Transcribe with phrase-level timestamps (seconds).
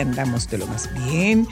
[0.00, 1.46] Andamos de lo más bien.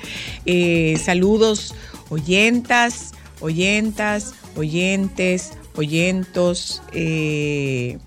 [0.45, 1.75] Eh, saludos,
[2.09, 6.83] oyentas, oyentas, oyentes, oyentos.
[6.93, 7.99] eh,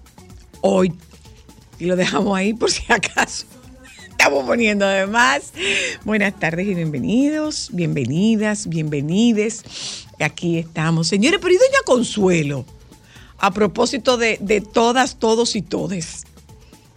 [0.62, 0.94] hoy,
[1.80, 3.46] y lo dejamos ahí por si acaso.
[4.10, 5.54] Estamos poniendo además.
[6.04, 9.64] Buenas tardes y bienvenidos, bienvenidas, bienvenides.
[10.20, 11.08] Aquí estamos.
[11.08, 12.66] Señores, pero ¿y doña Consuelo?
[13.40, 16.26] a propósito de, de todas, todos y todes.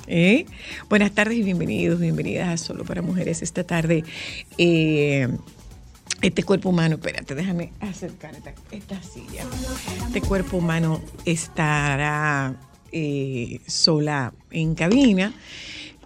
[0.07, 0.47] ¿Eh?
[0.89, 4.05] Buenas tardes y bienvenidos, bienvenidas a Solo para Mujeres esta tarde.
[4.59, 5.29] eh,
[6.21, 9.45] este cuerpo humano, espérate, déjame acercar esta, esta silla.
[10.07, 12.57] Este cuerpo humano estará
[12.93, 15.33] eh, sola en cabina.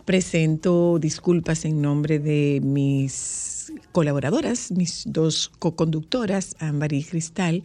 [0.05, 7.63] Presento disculpas en nombre de mis colaboradoras, mis dos co-conductoras, Ámbar y Cristal,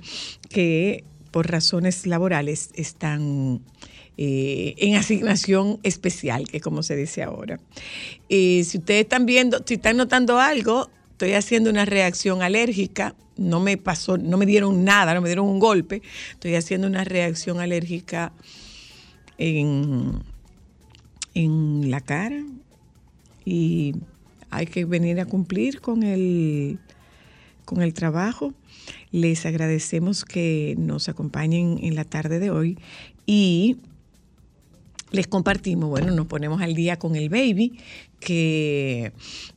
[0.49, 3.61] que por razones laborales están
[4.23, 7.59] eh, en asignación especial, que es como se dice ahora.
[8.29, 13.15] Eh, si ustedes están viendo, si están notando algo, estoy haciendo una reacción alérgica.
[13.35, 16.03] No me pasó, no me dieron nada, no me dieron un golpe.
[16.33, 18.31] Estoy haciendo una reacción alérgica
[19.39, 20.21] en,
[21.33, 22.43] en la cara
[23.43, 23.95] y
[24.51, 26.77] hay que venir a cumplir con el,
[27.65, 28.53] con el trabajo.
[29.09, 32.77] Les agradecemos que nos acompañen en la tarde de hoy
[33.25, 33.77] y
[35.11, 37.79] les compartimos, bueno, nos ponemos al día con el baby,
[38.19, 39.11] que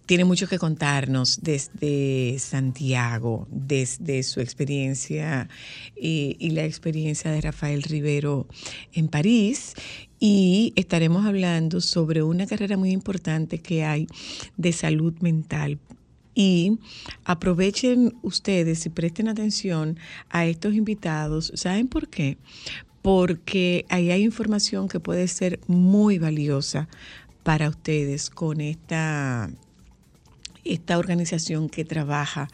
[0.07, 5.49] tiene mucho que contarnos desde Santiago, desde su experiencia
[5.97, 8.47] eh, y la experiencia de Rafael Rivero
[8.93, 9.75] en París.
[10.19, 14.07] Y estaremos hablando sobre una carrera muy importante que hay
[14.57, 15.79] de salud mental
[16.35, 16.79] y
[17.25, 19.99] aprovechen ustedes y presten atención
[20.31, 21.53] a estos invitados.
[21.55, 22.39] ¿Saben por qué?
[23.05, 26.89] Porque ahí hay información que puede ser muy valiosa
[27.43, 29.51] para ustedes con esta,
[30.65, 32.49] esta organización que trabaja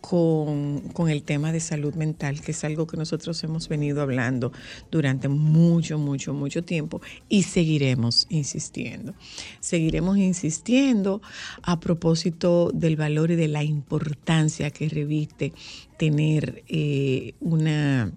[0.00, 4.52] con, con, el tema de salud mental, que es algo que nosotros hemos venido hablando
[4.92, 9.14] durante mucho, mucho, mucho tiempo y seguiremos insistiendo.
[9.58, 11.20] Seguiremos insistiendo
[11.62, 15.52] a propósito del valor y de la importancia que reviste
[15.96, 18.12] tener eh, una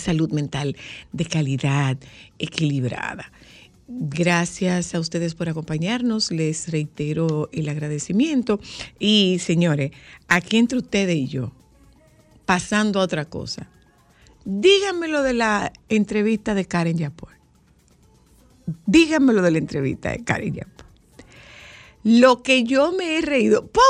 [0.00, 0.76] salud mental
[1.12, 1.96] de calidad,
[2.38, 3.30] equilibrada.
[3.92, 6.30] Gracias a ustedes por acompañarnos.
[6.30, 8.60] Les reitero el agradecimiento.
[8.98, 9.90] Y señores,
[10.28, 11.52] aquí entre ustedes y yo,
[12.46, 13.68] pasando a otra cosa,
[14.44, 17.30] díganme lo de la entrevista de Karen Yapor.
[18.86, 20.79] Díganme lo de la entrevista de Karen Yapor.
[22.02, 23.82] Lo que yo me he reído, pon,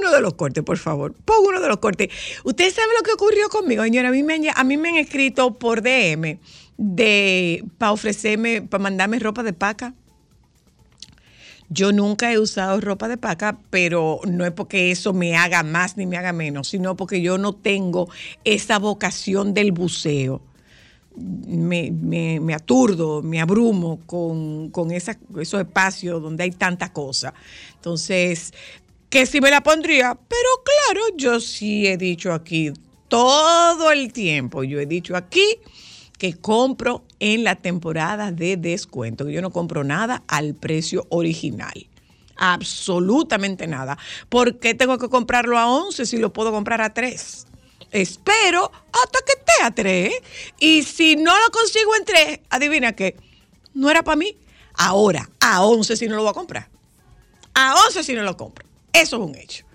[0.00, 2.08] uno de los cortes, por favor, pon uno de los cortes.
[2.44, 4.08] Ustedes saben lo que ocurrió conmigo, señora.
[4.08, 6.38] A mí me, a mí me han escrito por DM
[6.76, 9.94] de para ofrecerme, para mandarme ropa de paca.
[11.68, 15.96] Yo nunca he usado ropa de paca, pero no es porque eso me haga más
[15.96, 18.10] ni me haga menos, sino porque yo no tengo
[18.44, 20.42] esa vocación del buceo.
[21.16, 25.16] Me, me, aturdo, me abrumo con, con esos
[25.60, 27.34] espacios donde hay tanta cosa.
[27.74, 28.52] Entonces,
[29.10, 32.72] que si me la pondría, pero claro, yo sí he dicho aquí
[33.08, 35.58] todo el tiempo, yo he dicho aquí
[36.18, 41.88] que compro en la temporada de descuento, que yo no compro nada al precio original.
[42.36, 43.98] Absolutamente nada.
[44.28, 47.46] ¿Por qué tengo que comprarlo a 11 si lo puedo comprar a 3?
[47.92, 50.12] Espero hasta que esté a 3.
[50.58, 53.16] Y si no lo consigo en 3, adivina qué,
[53.74, 54.36] no era para mí.
[54.74, 56.68] Ahora, a 11 si no lo voy a comprar.
[57.54, 58.66] A 11 si no lo compro.
[58.92, 59.66] Eso es un hecho.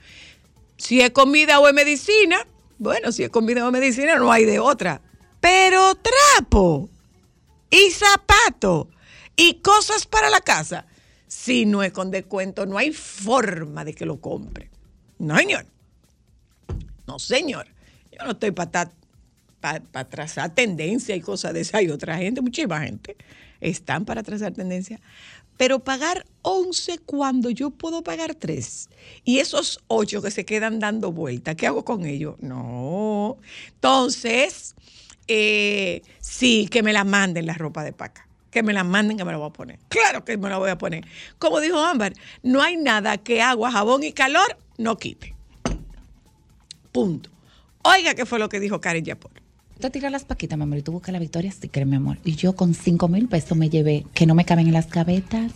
[0.77, 2.45] Si es comida o es medicina,
[2.79, 5.01] bueno, si es comida o medicina no hay de otra.
[5.39, 6.89] Pero trapo
[7.69, 8.89] y zapato
[9.35, 10.87] y cosas para la casa,
[11.27, 14.71] si no es con descuento, no hay forma de que lo compre.
[15.19, 15.65] No, señor.
[17.05, 17.67] No, señor.
[18.17, 18.91] Yo no estoy para
[19.59, 21.79] para trazar tendencia y cosas de esa.
[21.79, 23.15] Hay otra gente, muchísima gente,
[23.59, 24.99] están para trazar tendencia.
[25.57, 28.89] Pero pagar 11 cuando yo puedo pagar 3.
[29.23, 32.35] Y esos 8 que se quedan dando vuelta, ¿qué hago con ellos?
[32.39, 33.37] No.
[33.73, 34.75] Entonces,
[35.27, 38.27] eh, sí, que me la manden la ropa de paca.
[38.51, 39.79] Que me la manden, que me la voy a poner.
[39.89, 41.05] Claro que me la voy a poner.
[41.39, 42.13] Como dijo Ámbar,
[42.43, 45.35] no hay nada que agua, jabón y calor no quite.
[46.91, 47.36] Punto.
[47.87, 49.31] Oiga, ¿qué fue lo que dijo Karen Yapor?
[49.79, 52.17] Te tiras las paquitas, mi amor, y tú buscas la victoria, sí, crees, mi amor.
[52.25, 55.51] Y yo con cinco mil pesos me llevé, que no me caben en las gavetas.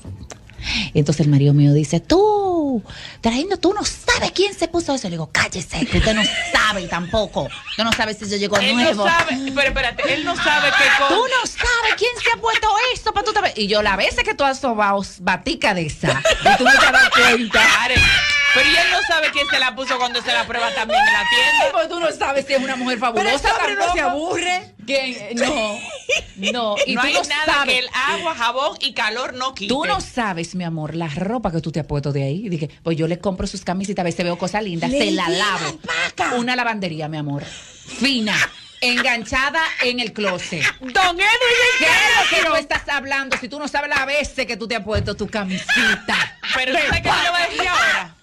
[0.94, 2.84] Entonces el marido mío dice, tú,
[3.20, 5.08] trayendo, tú no sabes quién se puso eso.
[5.08, 6.22] Le digo, cállese, que usted no
[6.54, 7.50] sabe tampoco.
[7.76, 9.04] Tú no sabes si eso llegó Él nuevo.
[9.06, 11.30] no sabe, pero espérate, él no sabe que Tú con...
[11.30, 13.54] no sabes quién se ha puesto esto para tú saber.
[13.58, 16.22] Y yo la vez que tú has sobado batica de esa.
[16.42, 17.60] Y tú no te das cuenta.
[18.54, 21.14] Pero y él no sabe quién se la puso cuando se la prueba también en
[21.14, 21.72] la tienda.
[21.72, 23.56] Pues tú no sabes si es una mujer Pero fabulosa.
[23.56, 24.76] hombre no se aburre.
[24.86, 25.16] ¿Quién?
[25.36, 25.80] No,
[26.52, 26.76] no.
[26.86, 27.74] Y no tú hay no nada sabes.
[27.74, 29.74] que el agua, jabón y calor no quite.
[29.74, 32.46] Tú no sabes, mi amor, la ropa que tú te has puesto de ahí.
[32.46, 35.30] Y dije, pues yo le compro sus camisitas, a veces veo cosas lindas, se la
[35.30, 35.80] lavo.
[35.80, 36.34] paca.
[36.36, 37.44] Una lavandería, mi amor.
[37.46, 38.36] Fina,
[38.82, 40.64] enganchada en el closet.
[40.80, 44.46] Don ¿Qué Edwin es lo que no estás hablando si tú no sabes las veces
[44.46, 46.38] que tú te has puesto tu camisita?
[46.56, 48.16] Pero ¿tú ¿sabes qué yo le voy a decir ahora?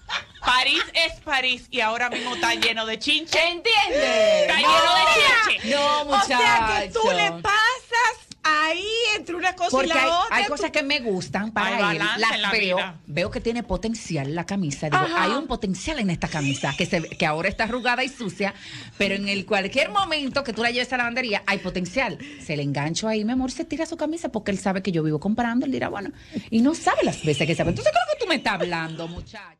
[0.45, 3.39] París es París y ahora mismo está lleno de chinche.
[3.47, 4.41] ¿Entiendes?
[4.41, 5.75] Está lleno de chinche.
[5.75, 6.27] No, O muchacho.
[6.27, 8.85] sea que tú le pasas ahí
[9.17, 10.35] entre una cosa Porque y la hay, otra.
[10.37, 11.99] hay cosas que me gustan para él.
[11.99, 12.77] Las la veo.
[12.77, 12.95] vida.
[13.05, 14.87] Veo que tiene potencial la camisa.
[14.89, 15.23] Digo, Ajá.
[15.23, 18.53] hay un potencial en esta camisa que, se, que ahora está arrugada y sucia,
[18.97, 22.17] pero en el cualquier momento que tú la lleves a la lavandería hay potencial.
[22.43, 25.03] Se le engancho ahí, mi amor, se tira su camisa porque él sabe que yo
[25.03, 25.65] vivo comprando.
[25.65, 26.11] Él dirá, bueno,
[26.49, 27.71] y no sabe las veces que sabe.
[27.71, 29.58] Entonces, ¿qué es lo que tú me estás hablando, muchacho?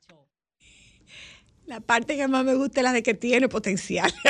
[1.70, 4.12] La parte que más me gusta es la de que tiene potencial.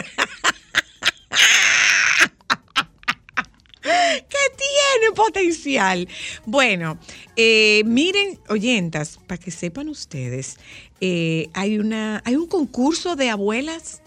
[3.82, 6.06] que tiene potencial.
[6.46, 7.00] Bueno,
[7.38, 10.58] eh, miren, oyentas, para que sepan ustedes,
[11.00, 14.02] eh, hay, una, hay un concurso de abuelas.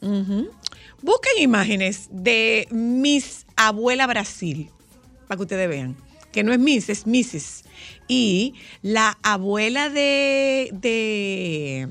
[0.00, 4.68] Busquen imágenes de Miss Abuela Brasil,
[5.28, 5.96] para que ustedes vean.
[6.32, 7.62] Que no es Miss, es Mrs.
[8.08, 11.88] Y la abuela de, de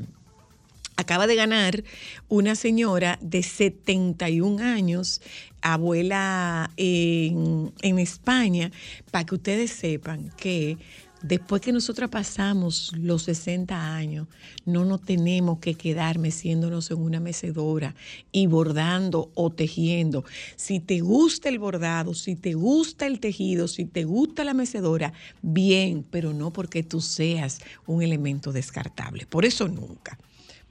[0.98, 1.84] acaba de ganar
[2.28, 5.22] una señora de 71 años,
[5.62, 8.72] abuela en, España,
[9.12, 10.78] para que ustedes sepan que
[11.22, 14.28] después que nosotras pasamos los 60 años,
[14.66, 17.96] no nos tenemos que quedar meciéndonos en una mecedora
[18.32, 20.26] y bordando o tejiendo.
[20.56, 25.14] Si te gusta el bordado, si te gusta el tejido, si te gusta la mecedora,
[25.44, 29.28] bien, pero no porque tú seas un elemento descartable.
[29.28, 30.18] Por eso nunca.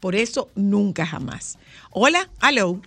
[0.01, 1.59] Por eso nunca jamás.
[1.91, 2.81] Hola, hello.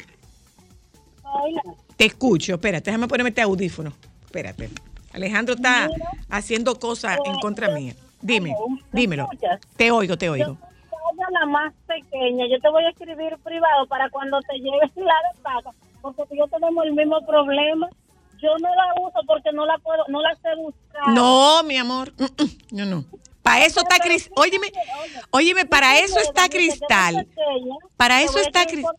[1.24, 1.62] Hola.
[1.98, 2.54] Te escucho.
[2.54, 3.94] Espérate, déjame ponerme este audífono.
[4.26, 4.70] Espérate.
[5.14, 5.90] Alejandro está
[6.30, 7.96] haciendo cosas en contra mía.
[8.22, 8.54] Dime,
[8.92, 9.24] ¿Me dímelo.
[9.24, 9.60] escuchas?
[9.76, 10.58] Te oigo, te Yo oigo.
[10.90, 12.46] soy la más pequeña.
[12.50, 16.36] Yo te voy a escribir privado para cuando te lleves la de paga, porque tú
[16.36, 17.88] y yo tenemos el mismo problema.
[18.42, 21.10] Yo no la uso porque no la puedo, no la sé buscar.
[21.14, 22.14] No, mi amor.
[22.18, 22.58] Mm, mm.
[22.72, 23.06] No, no.
[23.50, 24.34] Para eso está Cristal.
[24.36, 24.68] Óyeme,
[25.32, 27.28] óyeme, para eso está Cristal.
[27.98, 28.96] Para eso está Cristal.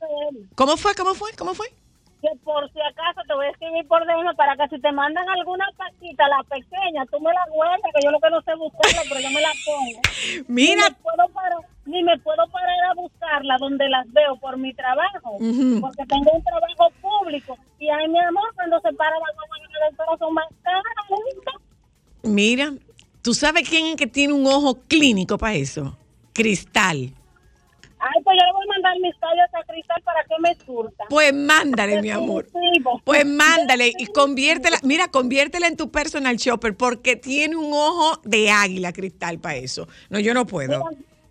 [0.56, 0.92] ¿Cómo fue?
[0.96, 1.30] ¿Cómo fue?
[1.38, 1.68] ¿Cómo fue?
[2.20, 5.26] Que por si acaso te voy a escribir por DM para que si te mandan
[5.28, 9.02] alguna paquita, la pequeña, tú me la guardas, que yo lo que no sé buscarla,
[9.08, 10.00] pero yo me la pongo.
[10.48, 14.58] Mira, Ni me puedo parar, ni me puedo parar a buscarla donde las veo por
[14.58, 15.38] mi trabajo,
[15.80, 17.56] porque tengo un trabajo público.
[17.78, 20.84] Y ay, mi amor, cuando se para la goma son más caras.
[22.24, 22.72] mira.
[23.22, 25.96] ¿Tú sabes quién es que tiene un ojo clínico para eso?
[26.32, 27.12] Cristal.
[28.02, 31.04] Ay, pues yo le voy a mandar mis tallas a Cristal para que me surta.
[31.10, 32.46] Pues mándale, mi amor.
[33.04, 38.50] Pues mándale y conviértela, mira, conviértela en tu personal shopper porque tiene un ojo de
[38.50, 39.86] águila cristal para eso.
[40.08, 40.82] No, yo no puedo.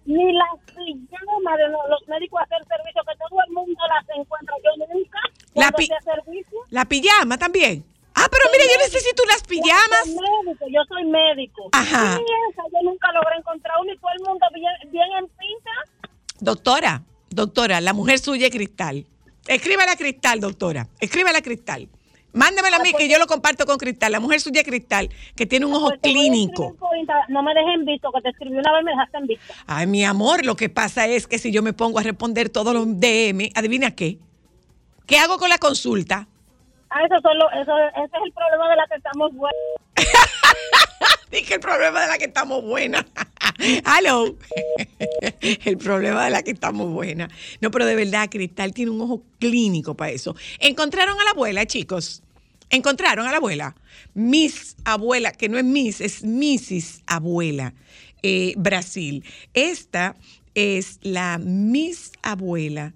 [0.05, 4.55] Ni las pijamas de los, médicos a hacer servicio, que todo el mundo las encuentra.
[4.63, 5.19] Yo nunca
[5.55, 6.59] La pi- hacía servicio.
[6.69, 7.83] La pijama también.
[8.19, 10.05] Ah, pero mira, yo necesito unas pijamas.
[10.05, 11.69] Yo soy médico, yo soy médico.
[11.71, 12.19] Ajá.
[12.19, 15.71] Y esa yo nunca logré encontrar una y todo el mundo bien, bien en pinta.
[16.39, 19.05] Doctora, doctora, la mujer suya es cristal.
[19.47, 20.87] Escríbala a cristal, doctora.
[20.99, 21.89] Escríbala a cristal.
[22.33, 24.11] Mándamela a mí que yo lo comparto con cristal.
[24.11, 26.75] La mujer suya es cristal, que tiene un ojo Pues clínico.
[27.29, 29.53] No me dejen visto, que te escribí una vez me dejaste en visto.
[29.65, 32.73] Ay, mi amor, lo que pasa es que si yo me pongo a responder todos
[32.73, 34.19] los DM, adivina qué.
[35.07, 36.27] ¿Qué hago con la consulta?
[36.89, 39.61] Ah, eso solo, eso, ese es el problema de la que estamos buenos.
[41.31, 43.05] Dije el problema de la que estamos buenas.
[43.59, 44.35] Hello.
[45.65, 47.29] El problema de la que estamos buena.
[47.61, 50.35] No, pero de verdad, Cristal tiene un ojo clínico para eso.
[50.59, 52.23] Encontraron a la abuela, chicos.
[52.69, 53.75] Encontraron a la abuela.
[54.13, 57.03] Miss abuela, que no es Miss, es Mrs.
[57.05, 57.73] abuela,
[58.23, 59.23] eh, Brasil.
[59.53, 60.15] Esta
[60.55, 62.93] es la Miss abuela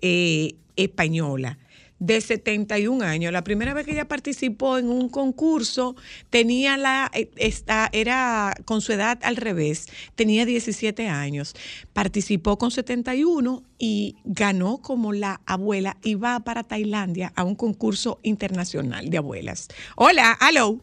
[0.00, 1.58] eh, española
[2.02, 3.32] de 71 años.
[3.32, 5.94] La primera vez que ella participó en un concurso
[6.30, 11.54] tenía la eh, esta, era con su edad al revés, tenía 17 años.
[11.92, 18.18] Participó con 71 y ganó como la abuela y va para Tailandia a un concurso
[18.24, 19.68] internacional de abuelas.
[19.94, 20.80] Hola, hello.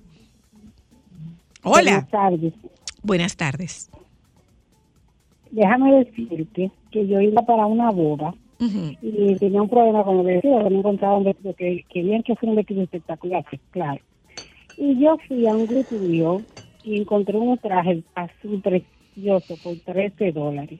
[1.63, 2.07] Hola.
[2.07, 2.53] Buenas tardes.
[3.03, 3.89] Buenas tardes.
[5.51, 8.33] Déjame decirte que yo iba para una boda
[9.01, 12.51] Y tenía un problema con el vestido, no encontraba un vestido que querían que fuera
[12.51, 14.01] un vestido espectacular, claro.
[14.77, 16.41] Y yo fui a un grupo
[16.83, 20.79] y encontré un traje azul precioso por 13 dólares.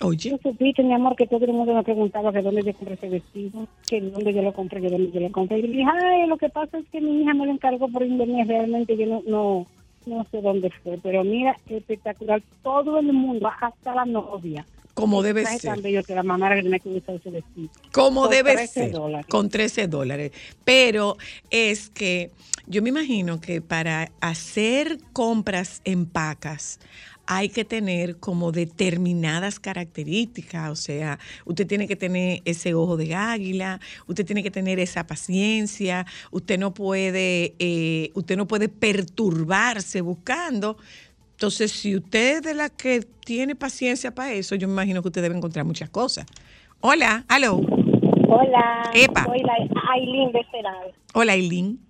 [0.00, 2.94] Oye, Yo supiste, mi amor, que todo el mundo me preguntaba que dónde yo compré
[2.94, 5.58] ese vestido, que dónde yo lo compré, que dónde yo lo compré.
[5.58, 8.02] Y le dije, ay, lo que pasa es que mi hija me lo encargó por
[8.02, 9.66] internet, realmente yo no, no,
[10.06, 10.98] no sé dónde fue.
[11.02, 14.66] Pero mira, espectacular, todo el mundo, hasta la novia.
[14.94, 15.60] Como debe ser.
[15.60, 17.42] tan bello que la mamá ese.
[17.92, 18.92] Como Con debe 13 ser.
[18.92, 19.26] dólares.
[19.28, 20.32] Con 13 dólares.
[20.64, 21.16] Pero
[21.50, 22.30] es que
[22.66, 26.78] yo me imagino que para hacer compras en pacas
[27.26, 30.70] hay que tener como determinadas características.
[30.70, 35.06] O sea, usted tiene que tener ese ojo de águila, usted tiene que tener esa
[35.06, 40.76] paciencia, usted no puede, eh, usted no puede perturbarse buscando.
[41.42, 45.08] Entonces, si usted es de la que tiene paciencia para eso, yo me imagino que
[45.08, 46.24] usted debe encontrar muchas cosas.
[46.80, 47.56] Hola, hello.
[48.28, 49.24] Hola, Epa.
[49.24, 49.54] soy la
[49.92, 50.96] Aileen de Esperanza.
[51.14, 51.80] Hola, Eileen.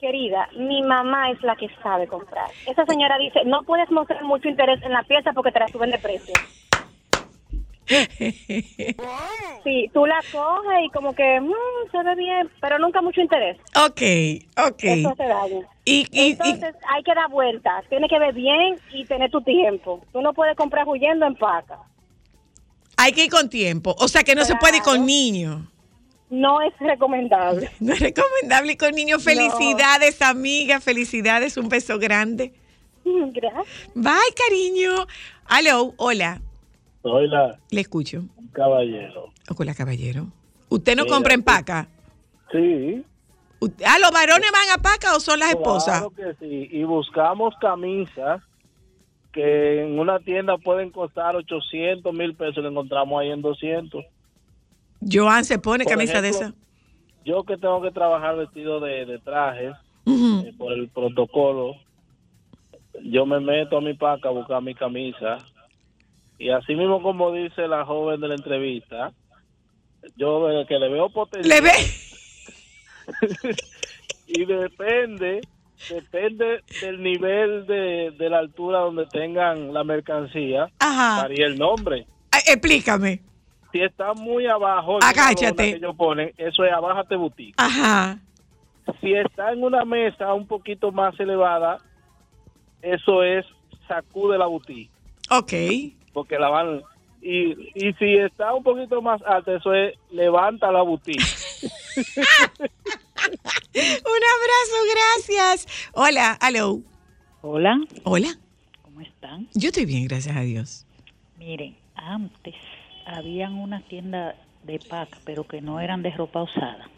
[0.00, 2.50] Querida, mi mamá es la que sabe comprar.
[2.66, 5.92] Esa señora dice, no puedes mostrar mucho interés en la pieza porque te la suben
[5.92, 6.34] de precio.
[9.64, 13.56] Sí, tú la coges y como que mm, se ve bien, pero nunca mucho interés.
[13.76, 14.00] Ok,
[14.68, 14.84] ok.
[14.84, 15.66] Eso hace daño.
[15.84, 19.40] Y, y- y- Entonces hay que dar vueltas, tiene que ver bien y tener tu
[19.42, 20.02] tiempo.
[20.12, 21.78] Tú no puedes comprar huyendo en paca.
[22.96, 23.94] hay que ir con tiempo.
[23.98, 25.60] O sea que no se puede ir con niños.
[26.30, 27.70] No es recomendable.
[27.80, 29.22] No es recomendable ir con niños.
[29.24, 30.80] Felicidades, amiga.
[30.80, 31.56] Felicidades.
[31.56, 32.52] Un beso grande.
[33.04, 33.66] Gracias.
[33.94, 35.06] Bye, cariño.
[35.50, 36.40] Hello, hola.
[37.70, 38.24] Le escucho.
[38.52, 39.32] caballero.
[39.56, 40.26] Hola, caballero.
[40.68, 41.88] ¿Usted no Mira, compra en paca?
[42.52, 43.04] Sí.
[43.86, 46.00] Ah, ¿los varones van a paca o son las esposas?
[46.00, 46.68] Claro que sí.
[46.70, 48.42] Y buscamos camisas
[49.32, 52.58] que en una tienda pueden costar 800 mil pesos.
[52.58, 54.04] y La encontramos ahí en 200.
[55.10, 56.54] Joan se pone Por camisa de esa.
[57.24, 59.74] Yo que tengo que trabajar vestido de, de trajes
[60.04, 60.44] Ujú.
[60.46, 61.74] eh, por el protocolo,
[63.04, 65.38] yo me meto a mi paca a buscar mi camisa.
[66.38, 69.12] Y así mismo como dice la joven de la entrevista,
[70.16, 71.48] yo que le veo potencial.
[71.48, 71.72] ¿Le ve?
[74.26, 75.40] y depende
[75.88, 81.22] depende del nivel de, de la altura donde tengan la mercancía Ajá.
[81.22, 83.22] varía el nombre Ah, Explícame.
[83.72, 85.70] si está muy abajo Agáchate.
[85.70, 88.18] que ellos ponen eso es abájate boutique Ajá.
[89.00, 91.78] si está en una mesa un poquito más elevada
[92.82, 93.46] eso es
[93.86, 94.90] sacude la boutique
[95.30, 95.52] Ok.
[96.18, 96.82] Porque la van
[97.22, 101.22] y, y si está un poquito más alta eso es levanta la boutique
[103.74, 105.90] Un abrazo, gracias.
[105.92, 106.80] Hola, hello.
[107.42, 108.28] Hola, Hola.
[108.82, 109.48] ¿cómo están?
[109.54, 110.86] Yo estoy bien, gracias a Dios.
[111.38, 112.54] Miren, antes
[113.06, 114.34] habían una tienda
[114.64, 116.88] de paca, pero que no eran de ropa usada,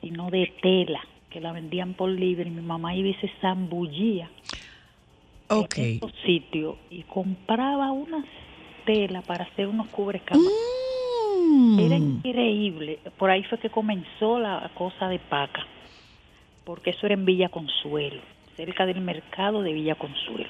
[0.00, 1.00] sino de tela,
[1.30, 2.48] que la vendían por libre.
[2.48, 4.30] Y mi mamá iba y se zambullía
[5.50, 5.78] Ok.
[5.78, 8.24] en esos sitios y compraba una
[8.84, 10.52] tela para hacer unos cubrecamas.
[11.78, 12.18] Era Mm.
[12.18, 12.98] increíble.
[13.16, 15.66] Por ahí fue que comenzó la cosa de paca,
[16.64, 18.20] porque eso era en Villa Consuelo,
[18.56, 20.48] cerca del mercado de Villa Consuelo.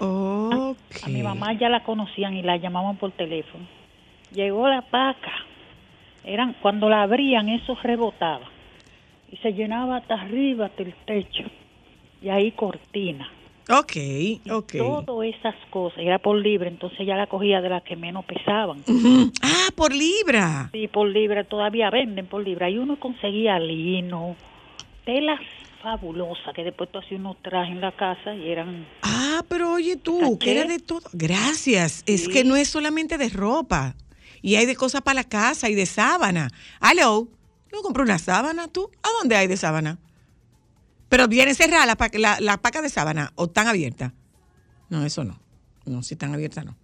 [0.00, 0.78] Ok.
[1.02, 3.66] A mi mamá ya la conocían y la llamaban por teléfono.
[4.32, 5.32] Llegó la paca.
[6.24, 8.46] Eran cuando la abrían eso rebotaba
[9.30, 11.44] y se llenaba hasta arriba hasta el techo
[12.22, 13.30] y ahí cortina.
[13.70, 13.92] Ok,
[14.50, 14.72] ok.
[15.04, 18.82] Todas esas cosas era por libre, entonces ya la cogía de las que menos pesaban.
[19.42, 20.70] Ah, por libra.
[20.72, 22.64] Sí, por libre todavía venden por libre.
[22.66, 24.36] Ahí uno conseguía lino,
[25.04, 25.40] telas
[25.82, 29.96] fabulosas que después tú hacías unos trajes en la casa y eran Ah, pero oye
[29.96, 31.02] tú, que era de todo.
[31.12, 32.02] Gracias.
[32.06, 33.94] Es que no es solamente de ropa.
[34.40, 36.48] Y hay de cosas para la casa y de sábana.
[36.80, 37.28] Hello.
[37.72, 38.90] ¿No compré una sábana tú?
[39.02, 39.98] ¿A dónde hay de sábana?
[41.08, 44.12] Pero viene cerrada la, pa- la, la paca de sábana o están abiertas.
[44.90, 45.38] No, eso no.
[45.86, 46.76] No, si están abiertas, no.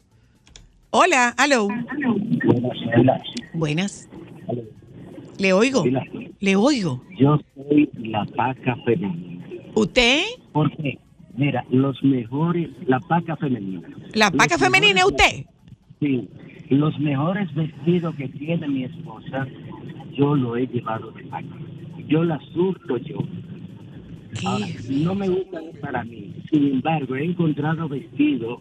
[0.91, 1.69] Hola, aló.
[3.53, 4.09] Buenas.
[5.39, 5.85] Le oigo.
[6.41, 7.03] Le oigo.
[7.19, 9.45] Yo soy la paca femenina.
[9.75, 10.23] ¿Usted?
[10.53, 10.99] ¿Por qué?
[11.37, 13.89] Mira, los mejores, la paca femenina.
[14.15, 15.45] ¿La paca Los femenina es usted?
[16.01, 16.29] Sí,
[16.71, 19.47] los mejores vestidos que tiene mi esposa,
[20.17, 21.57] yo lo he llevado de paca.
[22.07, 23.19] Yo la surto yo.
[24.45, 26.35] Ahora, no me gustan para mí.
[26.51, 28.61] Sin embargo, he encontrado vestidos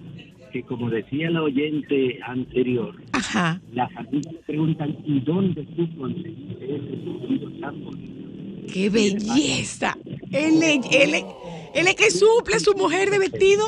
[0.52, 3.60] que, como decía la oyente anterior, Ajá.
[3.74, 8.72] las familias preguntan, ¿y dónde tú conseguiste ese vestido tan bonito?
[8.72, 9.98] ¡Qué belleza!
[10.32, 11.26] Él, es- él, es-
[11.74, 13.66] él es que suple a su mujer de vestido.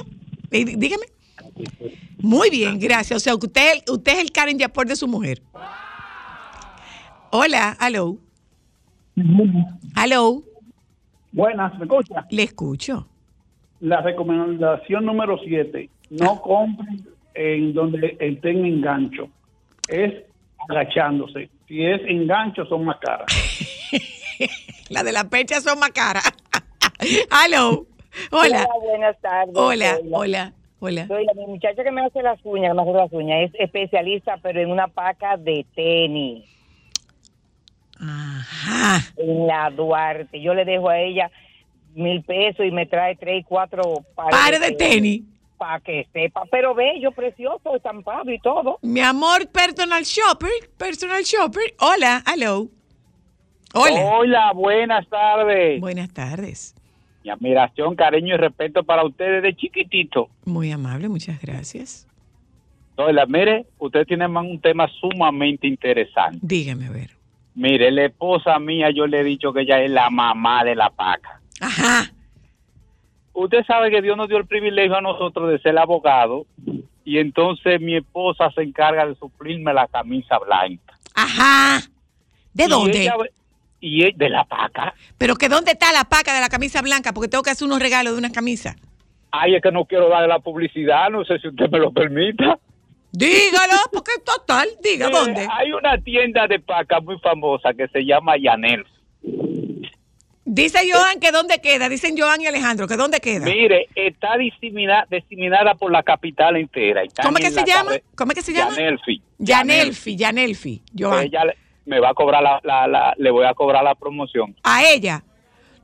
[0.51, 1.05] Eh, dí- Dígame.
[2.19, 3.17] Muy bien, gracias.
[3.17, 5.41] O sea, que usted, usted es el Karen Yapor de su mujer.
[7.31, 8.17] Hola, aló.
[9.95, 10.43] Aló,
[11.35, 12.25] Buenas, ¿me escucha?
[12.29, 13.09] le escucho.
[13.81, 19.27] La recomendación número 7, no compren en donde estén engancho.
[19.89, 20.13] Es
[20.69, 21.49] agachándose.
[21.67, 23.27] Si es engancho, son más caras.
[24.89, 26.23] La de la pecha son más caras.
[27.29, 27.85] aló.
[28.31, 28.65] Hola.
[28.81, 29.55] buenas tardes.
[29.55, 31.07] Hola, hola, hola.
[31.07, 33.59] Soy la mi muchacha que me hace las uñas, que me hace las uñas, es
[33.59, 36.54] especialista, pero en una paca de tenis.
[37.99, 39.01] Ajá.
[39.17, 40.41] En la Duarte.
[40.41, 41.31] Yo le dejo a ella
[41.93, 43.81] mil pesos y me trae tres, cuatro
[44.15, 45.23] Pares de tenis.
[45.57, 46.43] Para que sepa.
[46.51, 48.77] Pero bello, precioso, estampado y todo.
[48.81, 51.73] Mi amor, personal shopper, personal shopper.
[51.79, 52.67] Hola, aló.
[53.73, 54.01] Hola.
[54.03, 55.79] Hola, buenas tardes.
[55.79, 56.75] Buenas tardes.
[57.23, 60.29] Mi admiración, cariño y respeto para ustedes de chiquitito.
[60.45, 62.05] Muy amable, muchas gracias.
[62.97, 66.37] Hola, mire, usted tiene man- un tema sumamente interesante.
[66.41, 67.09] Dígame, a ver.
[67.55, 70.89] Mire, la esposa mía, yo le he dicho que ella es la mamá de la
[70.89, 71.39] paca.
[71.61, 72.11] Ajá.
[73.33, 76.45] Usted sabe que Dios nos dio el privilegio a nosotros de ser abogado
[77.03, 80.93] y entonces mi esposa se encarga de suplirme la camisa blanca.
[81.13, 81.81] Ajá.
[82.53, 83.01] ¿De Y dónde?
[83.03, 83.15] ella-
[83.81, 84.93] y de la paca.
[85.17, 87.79] Pero que dónde está la paca de la camisa blanca, porque tengo que hacer unos
[87.79, 88.75] regalos de una camisa.
[89.31, 92.57] Ay, es que no quiero darle la publicidad, no sé si usted me lo permita.
[93.17, 95.47] Dígalo, porque total, diga Eh, dónde.
[95.51, 98.83] Hay una tienda de paca muy famosa que se llama Yanel.
[100.47, 103.45] Dice Joan que dónde queda, dicen Joan y Alejandro, que dónde queda.
[103.45, 107.01] Mire, está diseminada, diseminada por la capital entera.
[107.23, 107.91] ¿Cómo es que se la llama?
[108.15, 108.75] ¿Cómo es que se llama?
[108.75, 109.21] Yanelfi.
[109.39, 111.23] Yanelfi, Yanelfi, Joan.
[111.25, 111.41] Ella
[111.85, 114.55] me va a cobrar la, la- la- le voy a cobrar la promoción.
[114.63, 115.23] A ella.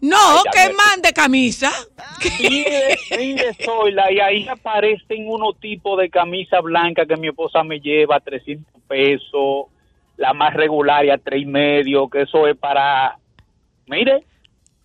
[0.01, 1.71] No, Ay, que mande camisa.
[2.39, 7.79] Mire, mire, Zoila, y ahí aparecen unos tipos de camisa blanca que mi esposa me
[7.79, 9.65] lleva a 300 pesos,
[10.17, 13.17] la más regular y a tres y medio, que eso es para,
[13.85, 14.23] mire,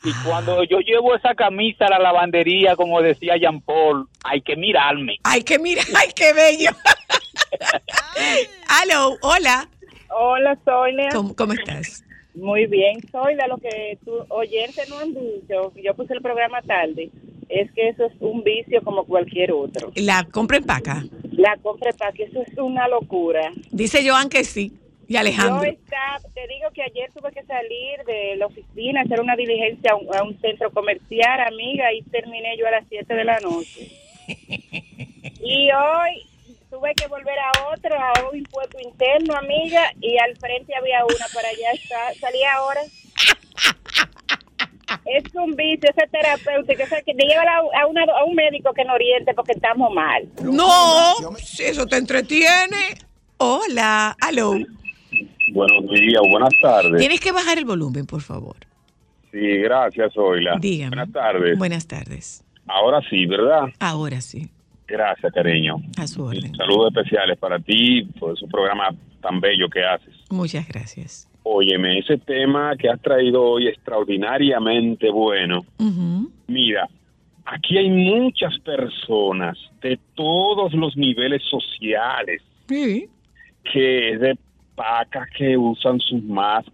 [0.05, 0.23] y Ah.
[0.27, 5.17] cuando yo llevo esa camisa a la lavandería, como decía Jean Paul, hay que mirarme.
[5.25, 6.71] Ay, que mira, ay, qué bello.
[8.69, 9.69] Aló, hola.
[10.11, 11.09] Hola, Zoila.
[11.13, 12.05] ¿Cómo, cómo estás?
[12.37, 13.47] Muy bien, Zoila.
[13.47, 17.11] Lo que tu oyentes no han dicho, yo puse el programa tarde,
[17.49, 19.91] es que eso es un vicio como cualquier otro.
[19.97, 21.05] La compra en paca.
[21.33, 23.53] La compra para que eso es una locura.
[23.71, 24.73] Dice Joan que sí.
[25.09, 25.65] Y Alejandro.
[25.65, 29.93] Yo está, te digo que ayer tuve que salir de la oficina, hacer una diligencia
[29.93, 33.39] a un, a un centro comercial, amiga, y terminé yo a las 7 de la
[33.41, 33.93] noche.
[35.43, 36.27] Y hoy
[36.77, 41.27] tuve que volver a otro, a un impuesto interno, amiga, y al frente había una,
[41.33, 42.81] para allá está, salí ahora.
[45.07, 47.43] Es un vicio, ese terapéutico, ese que te lleva
[47.81, 50.29] a, una- a un médico que nos oriente porque estamos mal.
[50.43, 52.99] No, si eso te entretiene.
[53.39, 54.53] Hola, aló.
[55.53, 56.99] Buenos días, buenas tardes.
[56.99, 58.57] Tienes que bajar el volumen, por favor.
[59.33, 60.57] Sí, gracias, Zoila.
[60.61, 60.91] Dígame.
[60.97, 61.59] Buenas tardes.
[61.59, 62.45] Buenas tardes.
[62.67, 63.65] Ahora sí, ¿verdad?
[63.79, 64.51] Ahora sí,
[64.89, 65.77] Gracias, cariño.
[65.99, 66.55] a su orden.
[66.55, 70.15] Saludos especiales para ti por su programa tan bello que haces.
[70.31, 71.29] Muchas gracias.
[71.43, 75.65] Óyeme, ese tema que has traído hoy extraordinariamente bueno.
[76.49, 76.89] Mira,
[77.45, 83.09] aquí hay muchas personas de todos los niveles sociales Sí.
[83.73, 84.37] que de
[84.75, 86.65] pacas que usan sus más,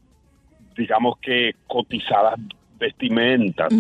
[0.77, 2.41] digamos que cotizadas
[2.79, 3.73] vestimentas.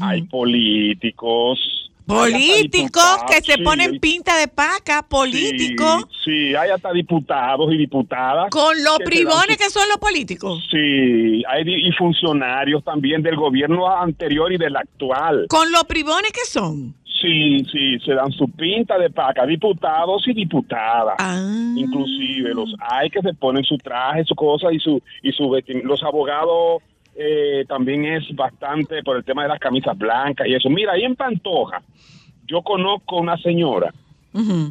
[0.00, 1.83] Hay políticos.
[2.06, 8.50] Políticos que se ponen pinta de paca, políticos, Sí, sí, hay hasta diputados y diputadas.
[8.50, 13.36] con los que dan privones que son los políticos, Sí, hay y funcionarios también del
[13.36, 15.46] gobierno anterior y del actual.
[15.48, 16.94] con los privones que son.
[17.22, 21.14] Sí, sí, se dan su pinta de paca, diputados y diputadas.
[21.18, 21.72] Ah.
[21.74, 25.82] Inclusive los hay que se ponen su traje, su cosa y su y su vestim-
[25.84, 26.82] Los abogados
[27.16, 30.68] eh, también es bastante por el tema de las camisas blancas y eso.
[30.70, 31.82] Mira, ahí en Pantoja,
[32.46, 33.92] yo conozco una señora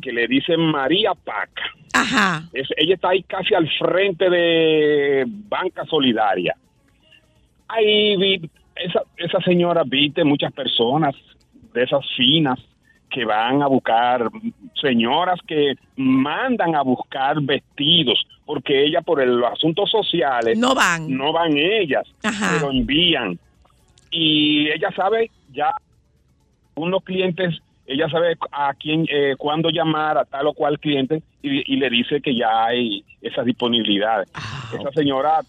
[0.01, 1.63] que le dicen María Paca.
[1.93, 2.43] Ajá.
[2.51, 6.53] Es- ella está ahí casi al frente de Banca Solidaria.
[7.67, 11.15] Ahí vi, esa, esa señora viste muchas personas
[11.73, 12.59] de esas finas
[13.09, 14.27] que van a buscar,
[14.81, 21.09] señoras que mandan a buscar vestidos, porque ella por el- los asuntos sociales No van.
[21.15, 22.51] no van ellas, Ajá.
[22.59, 23.37] pero envían.
[24.11, 25.71] Y ella sabe ya
[26.75, 31.73] unos clientes, ella sabe a quién, eh, cuándo llamar a tal o cual cliente y,
[31.73, 34.25] y le dice que ya hay esa disponibilidad.
[34.33, 35.39] Ah, esa señora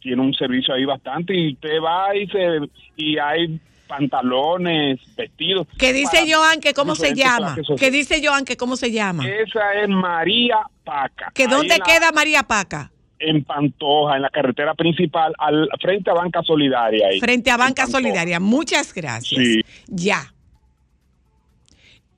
[0.00, 2.58] tiene un servicio ahí bastante y usted va y, se,
[2.96, 3.58] y hay
[3.96, 5.66] pantalones, vestidos.
[5.78, 7.54] Que dice Joan que cómo se llama.
[7.56, 7.80] sociales.
[7.90, 9.26] dice Joan que cómo se llama.
[9.28, 11.30] Esa es María Paca.
[11.34, 12.90] ¿Que Ahí dónde la- queda María Paca?
[13.18, 17.06] En Pantoja, en la carretera principal, al frente a Banca Solidaria.
[17.08, 17.20] Ahí.
[17.20, 17.86] Frente a Banca.
[17.86, 18.40] Solidaria.
[18.40, 19.40] Muchas gracias.
[19.44, 19.60] Sí.
[19.86, 20.32] Ya.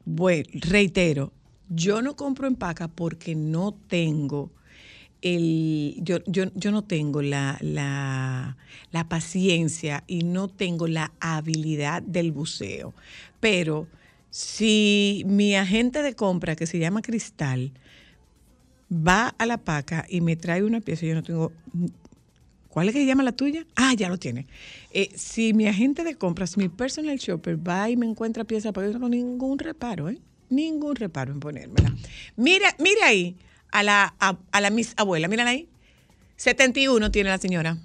[0.04, 1.32] Bueno, reitero,
[1.68, 4.52] yo no compro en Paca porque no tengo
[5.24, 8.56] yo, no tengo la, la,
[8.92, 12.92] la paciencia y no tengo la habilidad del buceo.
[13.40, 13.88] Pero
[14.30, 17.72] si mi agente de compra, que se llama Cristal,
[18.92, 21.52] va a la paca y me trae una pieza, yo no tengo.
[22.68, 23.64] ¿Cuál es que se llama la tuya?
[23.76, 24.46] Ah, ya lo tiene.
[24.90, 28.88] Eh, si mi agente de compras, mi personal shopper, va y me encuentra pieza, pues
[28.88, 30.18] yo no tengo ningún reparo, ¿eh?
[30.50, 31.94] Ningún reparo en ponérmela.
[32.36, 33.36] Mira, mira ahí
[33.74, 35.68] a la, a, a la mis abuela, mírala ahí.
[36.36, 37.76] 71 tiene la señora.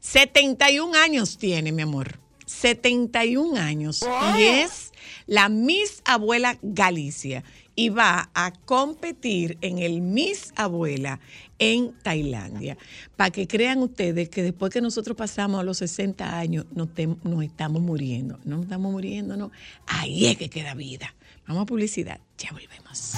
[0.00, 2.18] 71 años tiene, mi amor.
[2.46, 4.00] 71 años.
[4.38, 4.92] Y es
[5.26, 7.44] la Miss Abuela Galicia.
[7.74, 11.20] Y va a competir en el Miss Abuela
[11.58, 12.78] en Tailandia.
[13.14, 16.88] Para que crean ustedes que después que nosotros pasamos a los 60 años, nos,
[17.24, 18.38] nos estamos muriendo.
[18.44, 19.50] No nos estamos muriendo, no.
[19.86, 21.14] Ahí es que queda vida.
[21.46, 22.18] Vamos a publicidad.
[22.38, 23.12] Ya volvemos.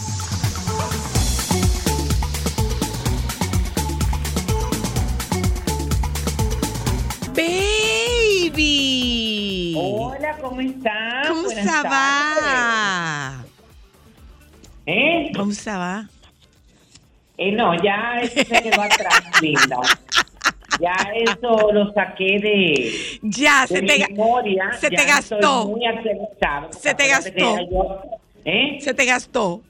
[7.34, 8.68] Baby.
[9.78, 11.28] Hola, ¿cómo estás?
[11.28, 13.44] ¿Cómo Buenas se va?
[14.84, 15.32] ¿Eh?
[15.34, 16.06] ¿Cómo se va?
[17.38, 19.78] Eh, no, ya eso se quedó atrás, linda.
[20.80, 24.72] Ya eso lo saqué de, Ya, de se mi te, memoria.
[24.78, 25.66] se te Ya gastó.
[25.68, 27.56] muy porque Se te gastó.
[27.70, 28.00] yo-
[28.44, 28.78] ¿Eh?
[28.80, 29.62] Se te gastó.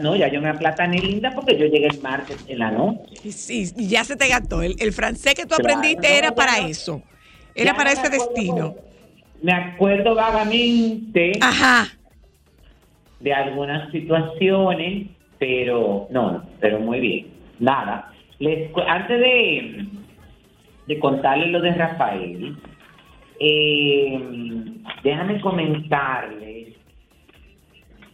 [0.00, 3.16] No, ya yo me aplatané linda porque yo llegué el martes en la noche.
[3.30, 4.62] Sí, ya se te gastó.
[4.62, 6.68] El, el francés que tú Claro, aprendiste no, era para no.
[6.68, 7.02] eso.
[7.54, 8.74] Era para ese acuerdo destino.
[9.42, 11.88] Me acuerdo vagamente Ajá.
[13.20, 17.26] de algunas situaciones, pero no, pero muy bien.
[17.58, 18.12] Nada.
[18.38, 19.86] Les, antes de,
[20.86, 22.56] de contarles lo de Rafael,
[23.40, 24.20] eh,
[25.02, 26.74] déjame comentarles.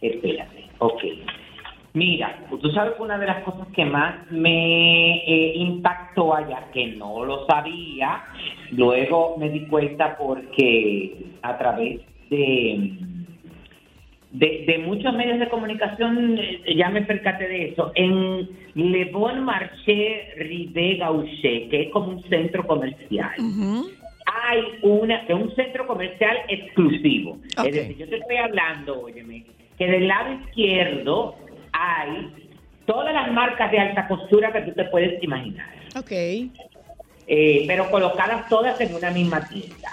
[0.01, 1.03] Espérate, ok.
[1.93, 6.87] Mira, tú sabes que una de las cosas que más me eh, impactó allá, que
[6.95, 8.23] no lo sabía,
[8.71, 12.93] luego me di cuenta porque a través de,
[14.31, 17.91] de, de muchos medios de comunicación eh, ya me percaté de eso.
[17.95, 23.31] En Le Bon Marché Rive Gaucher, que es como un centro comercial,
[24.25, 27.37] hay una, que es un centro comercial exclusivo.
[27.65, 29.45] Es decir, yo te estoy hablando, óyeme,
[29.77, 31.35] que del lado izquierdo
[31.73, 32.31] hay
[32.85, 36.11] todas las marcas de alta costura que tú te puedes imaginar, Ok.
[36.11, 39.91] eh, pero colocadas todas en una misma tienda.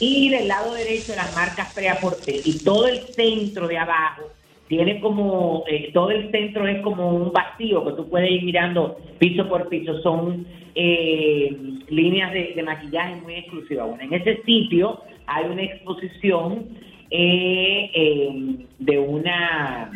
[0.00, 4.22] Y del lado derecho las marcas Preaporte y todo el centro de abajo
[4.66, 8.96] tiene como, eh, todo el centro es como un vacío que tú puedes ir mirando
[9.18, 10.00] piso por piso.
[10.00, 11.54] Son eh,
[11.88, 13.88] líneas de, maquillaje muy exclusivas.
[13.88, 16.66] Bueno, en ese sitio hay una exposición
[17.10, 19.90] eh, eh, de una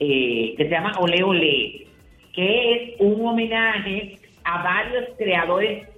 [0.00, 1.86] eh, que se llama Ole Ole,
[2.32, 5.88] que es un homenaje a varios creadores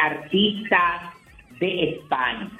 [0.00, 1.14] artistas
[1.60, 2.50] de España.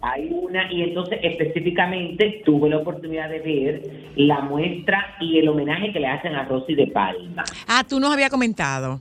[0.00, 3.82] Hay una, y entonces específicamente tuve la oportunidad de ver
[4.16, 8.12] la muestra y el homenaje que le hacen a Rosy de Palma, Ah, tú nos
[8.12, 9.00] había comentado.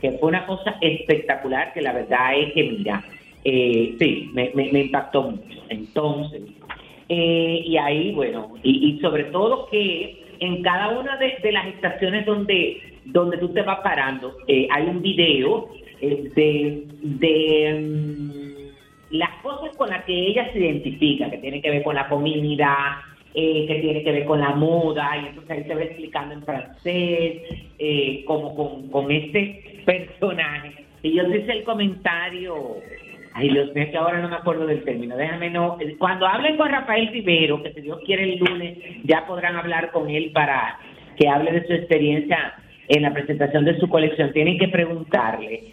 [0.00, 3.02] que fue una cosa espectacular, que la verdad es que, mira,
[3.44, 5.62] eh, sí, me, me- me impactó mucho.
[5.70, 6.42] Entonces,
[7.08, 11.66] eh, y ahí, bueno, y, y sobre todo que en cada una de, de las
[11.68, 15.68] estaciones donde, donde tú te vas parando, eh, hay un video
[16.02, 18.55] eh, de, de mm,
[19.10, 23.02] las cosas con las que ella se identifica, que tiene que ver con la comida,
[23.34, 26.42] eh, que tiene que ver con la moda, y entonces ahí se va explicando en
[26.42, 27.42] francés,
[27.78, 30.84] eh, como con, con este personaje.
[31.02, 32.76] Y yo hice el comentario
[33.38, 35.14] Ay, Dios mío, que ahora no me acuerdo del término.
[35.14, 35.76] Déjame no.
[35.98, 40.08] Cuando hablen con Rafael Rivero, que si Dios quiere el lunes, ya podrán hablar con
[40.08, 40.78] él para
[41.18, 42.54] que hable de su experiencia
[42.88, 44.32] en la presentación de su colección.
[44.32, 45.64] Tienen que preguntarle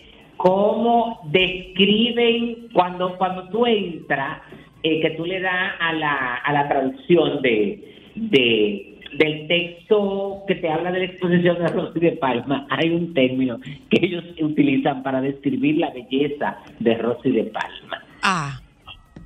[0.43, 4.41] cómo describen cuando, cuando tú entras,
[4.83, 10.55] eh, que tú le das a la, a la traducción de, de del texto que
[10.55, 15.03] te habla de la exposición de Rosy de Palma, hay un término que ellos utilizan
[15.03, 18.03] para describir la belleza de Rosy de Palma.
[18.23, 18.59] Ah.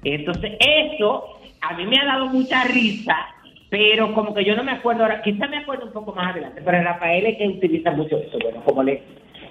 [0.03, 3.15] Entonces, eso a mí me ha dado mucha risa,
[3.69, 6.61] pero como que yo no me acuerdo ahora, quizá me acuerdo un poco más adelante,
[6.63, 8.37] pero Rafael es que utiliza mucho eso.
[8.43, 9.01] Bueno, como le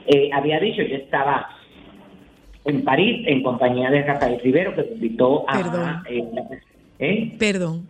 [0.07, 1.56] eh, había dicho, yo estaba
[2.67, 5.57] en París en compañía de Rafael Rivero, que me invitó a...
[5.57, 6.03] Perdón.
[6.09, 6.61] eh,
[6.99, 7.37] ¿eh?
[7.39, 7.87] Perdón.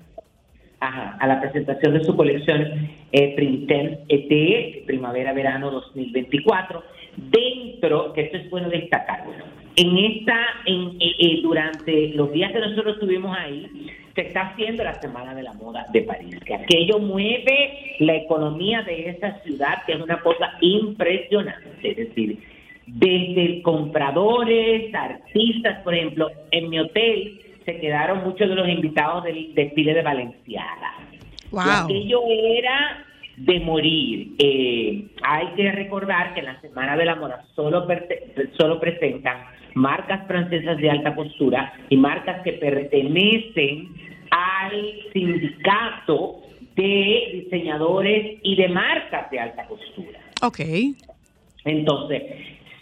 [0.80, 6.82] Ajá, a la presentación de su colección eh, Printemps ET, Primavera-Verano 2024,
[7.16, 9.24] dentro, que esto es bueno destacar,
[9.76, 14.82] en esta, en, eh, eh, durante los días que nosotros estuvimos ahí, se está haciendo
[14.84, 19.82] la Semana de la Moda de París, que aquello mueve la economía de esa ciudad,
[19.86, 22.38] que es una cosa impresionante, es decir,
[22.86, 29.54] desde compradores, artistas, por ejemplo, en mi hotel se quedaron muchos de los invitados del
[29.54, 30.94] desfile de Valenciaga.
[31.50, 31.62] Wow.
[31.64, 33.04] Y aquello era
[33.36, 34.28] de morir.
[34.38, 37.86] Eh, hay que recordar que en la Semana de la Moda solo,
[38.56, 39.38] solo presentan
[39.74, 43.88] marcas francesas de alta costura y marcas que pertenecen
[44.30, 46.40] al sindicato
[46.76, 50.20] de diseñadores y de marcas de alta costura.
[50.42, 50.60] Ok.
[51.64, 52.22] Entonces,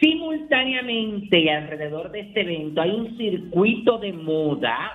[0.05, 4.93] simultáneamente y alrededor de este evento hay un circuito de moda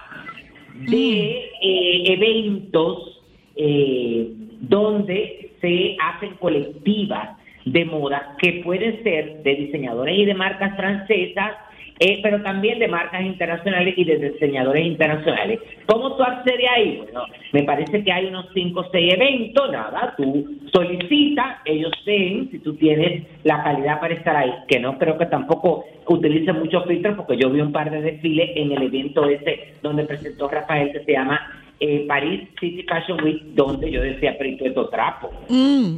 [0.87, 3.23] de eh, eventos
[3.55, 4.27] eh,
[4.61, 11.53] donde se hacen colectivas de moda que pueden ser de diseñadores y de marcas francesas,
[11.99, 15.59] eh, pero también de marcas internacionales y de diseñadores internacionales.
[15.85, 16.97] ¿Cómo tú accedes ahí?
[17.03, 22.49] Bueno, me parece que hay unos 5 o 6 eventos, nada, tú solicitas, ellos ven
[22.51, 26.85] si tú tienes la calidad para estar ahí, que no creo que tampoco utilicen muchos
[26.85, 30.91] filtros, porque yo vi un par de desfiles en el evento ese donde presentó Rafael,
[30.91, 31.39] que se llama
[31.79, 35.31] eh, Paris City Fashion Week, donde yo decía, pero ¿y tú estos trapos?
[35.49, 35.95] Mm.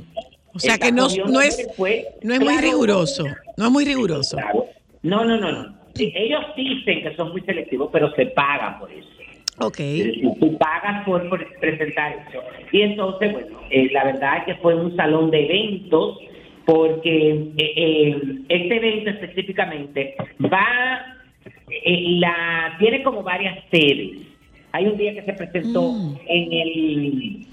[0.54, 3.24] O sea que no, es, fue- no es muy riguroso.
[3.56, 4.38] No es muy riguroso.
[5.04, 5.81] No, no, no, no.
[6.02, 9.08] Sí, ellos dicen que son muy selectivos, pero se pagan por eso.
[9.60, 9.78] Ok.
[10.40, 12.42] Tú pagas por, por presentar eso.
[12.72, 16.18] Y entonces, bueno, eh, la verdad es que fue un salón de eventos,
[16.66, 21.18] porque eh, eh, este evento específicamente va,
[21.70, 24.22] eh, la tiene como varias sedes.
[24.72, 25.94] Hay un día que se presentó
[26.28, 27.46] en el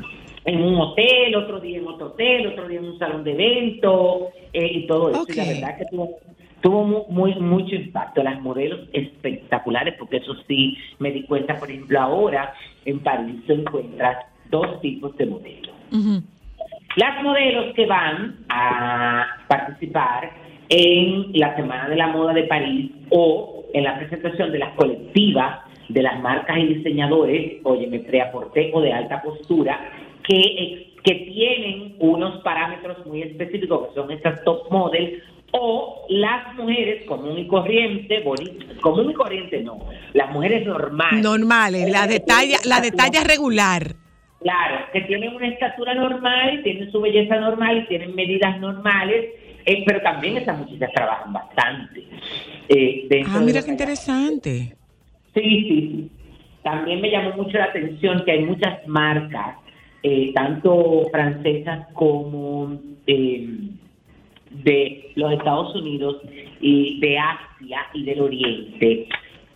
[0.45, 4.29] en un hotel, otro día en otro hotel, otro día en un salón de eventos
[4.55, 5.27] y todo eso.
[5.29, 6.21] Y la verdad que tuvo,
[6.61, 8.23] tuvo mu- muy, mucho impacto.
[8.23, 12.53] Las modelos espectaculares, porque eso sí me di cuenta, por ejemplo, ahora
[12.85, 14.17] en París se encuentran
[14.51, 15.75] dos tipos de modelos.
[16.97, 20.31] Las modelos que van a participar
[20.69, 25.61] en la Semana de la Moda de París o en la presentación de las colectivas
[25.89, 29.79] de las marcas y diseñadores, oye, me preaporté o de alta postura,
[30.23, 37.05] que, que tienen unos parámetros muy específicos, que son estas top models, o las mujeres
[37.07, 39.79] común y corriente, boni- común y corriente no,
[40.13, 41.23] las mujeres normales.
[41.23, 43.95] Normales, la de talla, la de talla regular.
[44.41, 49.27] Claro, que tienen una estatura normal, tienen su belleza normal, tienen medidas normales,
[49.67, 52.05] eh, pero también esas muchachas trabajan bastante.
[52.69, 54.77] eh, Ah, mira qué interesante.
[55.35, 56.11] Sí, sí, sí.
[56.63, 59.57] También me llamó mucho la atención que hay muchas marcas,
[60.03, 63.49] eh, tanto francesas como eh,
[64.51, 66.23] de los Estados Unidos
[66.61, 69.09] y de Asia y del Oriente,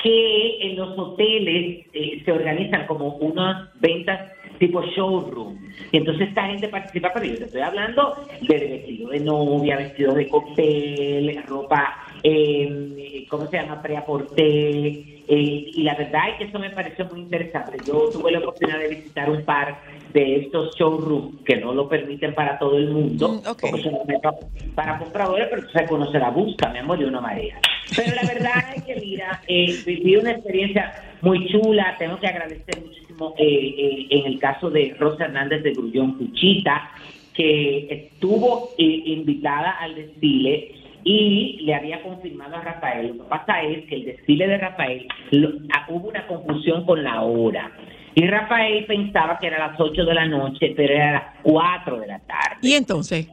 [0.02, 5.59] que en los hoteles eh, se organizan como unas ventas tipo showroom.
[5.90, 10.14] Y entonces esta gente participa, pero yo te estoy hablando de vestido de novia, vestido
[10.14, 13.83] de cóctel, ropa, eh, ¿cómo se llama?
[13.83, 14.87] Preaporté.
[15.28, 17.78] eh, y la verdad es que eso me pareció muy interesante.
[17.85, 19.81] Yo tuve la oportunidad de visitar un par
[20.12, 24.20] de estos showrooms que no lo permiten para todo el mundo, porque eso no es
[24.20, 24.35] pa-
[24.75, 27.59] para compradores, pero tú sabes uno se la busca, mi amor, y una marea.
[27.96, 31.96] Pero la verdad es que, mira, eh, viví una experiencia muy chula.
[31.98, 36.90] Tengo que agradecer muchísimo eh, eh, en el caso de Rosa Hernández de Grullón Cuchita,
[37.35, 40.72] que estuvo eh, invitada al desfile
[41.05, 43.09] y le había confirmado a Rafael.
[43.09, 47.03] Lo que pasa es que el desfile de Rafael lo- ah, hubo una confusión con
[47.03, 47.72] la hora.
[48.14, 51.25] Y Rafael pensaba que era a las 8 de la noche, pero era a las
[51.42, 52.57] 4 de la tarde.
[52.61, 53.29] ¿Y entonces?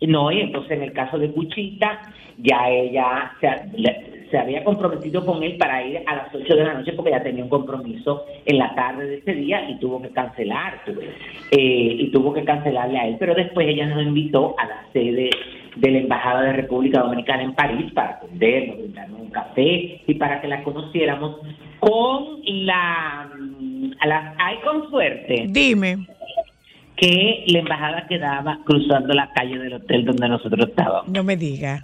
[0.00, 2.02] No, y entonces en el caso de Cuchita,
[2.38, 6.74] ya ella se, se había comprometido con él para ir a las 8 de la
[6.74, 10.08] noche porque ya tenía un compromiso en la tarde de ese día y tuvo que
[10.08, 10.80] cancelar.
[10.86, 15.30] Eh, y tuvo que cancelarle a él, pero después ella nos invitó a la sede
[15.76, 20.40] de la Embajada de República Dominicana en París para atendernos, brindarnos un café y para
[20.40, 21.40] que la conociéramos
[21.80, 23.30] con la...
[23.38, 26.06] mm, A la hay con suerte Dime.
[26.96, 31.08] que la embajada quedaba cruzando la calle del hotel donde nosotros estábamos.
[31.08, 31.80] No me diga.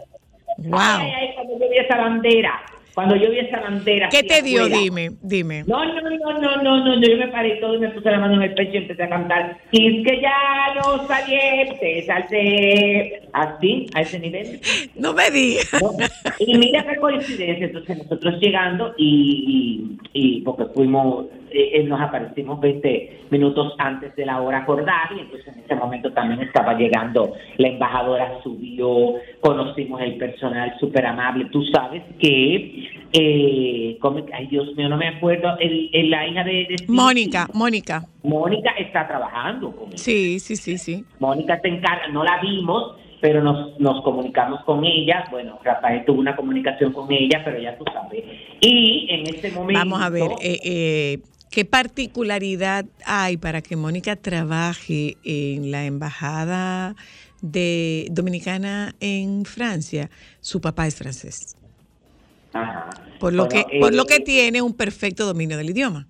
[0.58, 0.78] Wow.
[0.78, 2.60] Ay, ay, cuando yo vi esa bandera,
[2.98, 4.08] cuando yo vi esa bandera.
[4.08, 4.62] ¿Qué te dio?
[4.64, 4.80] afuera.
[4.80, 5.62] Dime, dime.
[5.68, 8.34] No, no, no, no, no, no, yo me paré todo y me puse la mano
[8.34, 9.56] en el pecho y empecé a cantar.
[9.70, 13.22] Y es que ya no saliente, salte.
[13.32, 14.60] Así, a ese nivel.
[14.96, 15.70] No me digas.
[16.40, 22.00] Y mira qué coincidencia, entonces nosotros llegando y, y, y porque fuimos, eh, eh, nos
[22.00, 26.74] aparecimos 20 minutos antes de la hora acordada y entonces en ese momento también estaba
[26.74, 31.46] llegando la embajadora, subió, conocimos el personal súper amable.
[31.52, 36.44] Tú sabes que, eh, ¿cómo- ay Dios mío, no me acuerdo, el, el- la hija
[36.44, 38.04] de, Mónica, Mónica.
[38.22, 39.98] Mónica está trabajando con él.
[39.98, 41.04] Sí, sí, sí, sí.
[41.18, 45.24] Mónica se encarga, no la vimos, pero nos, nos comunicamos con ella.
[45.30, 48.22] Bueno, Rafael tuvo una comunicación con ella, pero ya tú sabes.
[48.60, 49.80] Y en este momento.
[49.80, 51.18] Vamos a ver, eh, eh,
[51.50, 56.94] ¿qué particularidad hay para que Mónica trabaje en la embajada
[57.40, 60.10] de dominicana en Francia?
[60.40, 61.56] Su papá es francés,
[62.52, 62.90] Ajá.
[63.18, 66.06] por lo Bueno, que por lo eh, que tiene un perfecto dominio del idioma.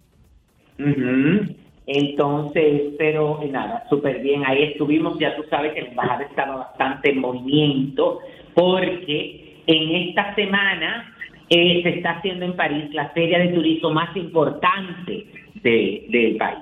[1.87, 4.45] Entonces, pero eh, nada, súper bien.
[4.47, 8.21] Ahí estuvimos, ya tú sabes que la embajada estaba bastante en movimiento,
[8.55, 11.15] porque en esta semana
[11.51, 15.27] eh, se está haciendo en París la feria de turismo más importante
[15.63, 16.59] de- del país.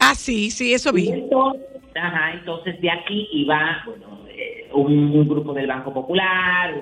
[0.00, 1.08] Ah, sí, sí, eso vi.
[1.08, 1.62] Entonces,
[1.94, 6.74] ajá, entonces de aquí iba, bueno, eh, un, un grupo del Banco Popular,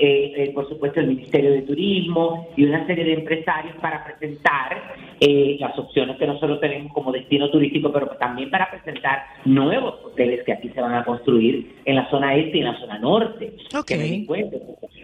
[0.00, 4.94] eh, eh, por supuesto el Ministerio de Turismo y una serie de empresarios para presentar
[5.20, 10.44] eh, las opciones que nosotros tenemos como destino turístico, pero también para presentar nuevos hoteles
[10.44, 13.56] que aquí se van a construir en la zona este y en la zona norte.
[13.86, 14.56] que me di cuenta.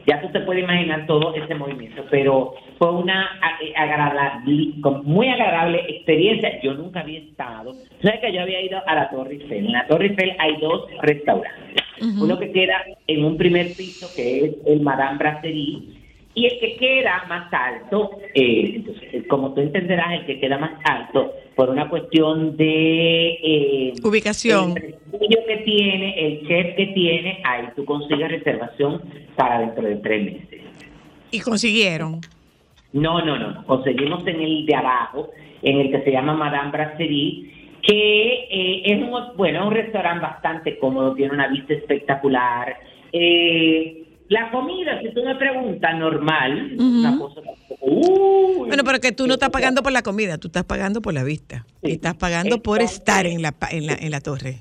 [0.07, 5.85] Ya tú te puedes imaginar todo ese movimiento, pero fue una eh, agradable, muy agradable
[5.89, 6.61] experiencia.
[6.63, 7.73] Yo nunca había estado.
[8.03, 9.67] ¿Sabes que yo había ido a la Torre Eiffel?
[9.67, 11.83] En la Torre Eiffel hay dos restaurantes.
[12.21, 16.04] Uno que queda en un primer piso, que es el Madame Brasserie,
[16.35, 20.59] y el que queda más alto, eh, entonces, eh, como tú entenderás, el que queda
[20.59, 23.29] más alto, por una cuestión de...
[23.43, 24.77] eh, Ubicación.
[24.77, 29.01] el prestigio que tiene, el chef que tiene, ahí tú consigues reservación
[29.37, 30.61] para dentro de tres meses.
[31.31, 32.21] Y consiguieron.
[32.93, 33.65] No, no, no.
[33.67, 35.31] Conseguimos en el de abajo,
[35.63, 37.51] en el que se llama Madame Brasserie,
[37.83, 42.77] que eh, es un, bueno, un restaurante bastante cómodo, tiene una vista espectacular.
[43.13, 44.04] Eh,
[44.35, 47.41] la comida, si tú me preguntas, normal, una cosa
[47.81, 51.23] Bueno, pero que tú no estás pagando por la comida, tú estás pagando por la
[51.25, 51.65] vista.
[51.83, 54.57] Y estás pagando por estar en la, en la, en la torre.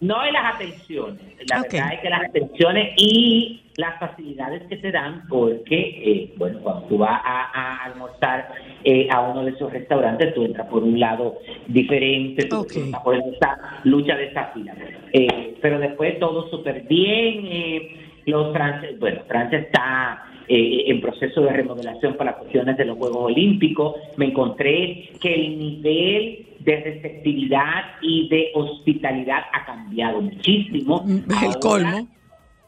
[0.00, 1.20] No en las atenciones.
[1.48, 1.72] La Ok.
[1.74, 6.82] verdad es que las atenciones y las facilidades que te dan, porque, eh, bueno, cuando
[6.88, 8.48] tú vas a, a almorzar
[8.82, 13.14] eh, a uno de esos restaurantes, tú entras por un lado diferente, tú entras por
[13.14, 14.74] esa lucha de esa fila.
[15.12, 18.01] Eh, pero después todo súper bien.
[18.26, 22.98] Eh, los franceses, bueno, Francia está eh, en proceso de remodelación para cuestiones de los
[22.98, 23.94] Juegos Olímpicos.
[24.16, 31.04] Me encontré que el nivel de receptividad y de hospitalidad ha cambiado muchísimo.
[31.06, 32.08] El Ahora- colmo.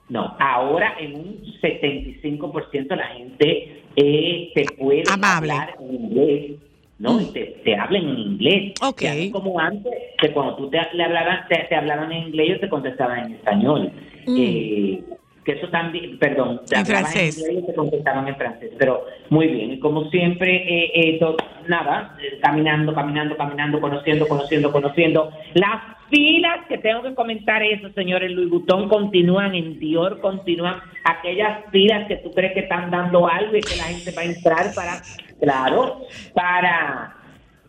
[0.06, 6.52] No, ahora en un 75% la gente eh, te puede hablar en inglés.
[6.98, 7.20] ¿no?
[7.20, 8.74] Y te, te hablan en inglés.
[8.80, 12.46] No es como antes, que cuando tú te, le hablaban, te, te hablaban en inglés,
[12.48, 13.92] ellos te contestaban en español.
[14.26, 14.36] Mm.
[14.38, 15.04] Eh,
[15.44, 17.38] que eso también, perdón, En francés.
[17.38, 18.70] en inglés y te contestaban en francés.
[18.78, 21.20] Pero muy bien, y como siempre, eh, eh,
[21.68, 25.30] nada, eh, caminando, caminando, caminando, conociendo, conociendo, conociendo.
[25.54, 31.64] Las filas que tengo que comentar eso, señores, Louis Vuitton continúan, en Dior continúan, aquellas
[31.70, 34.74] filas que tú crees que están dando algo y que la gente va a entrar
[34.74, 35.02] para,
[35.40, 36.00] claro,
[36.32, 37.23] para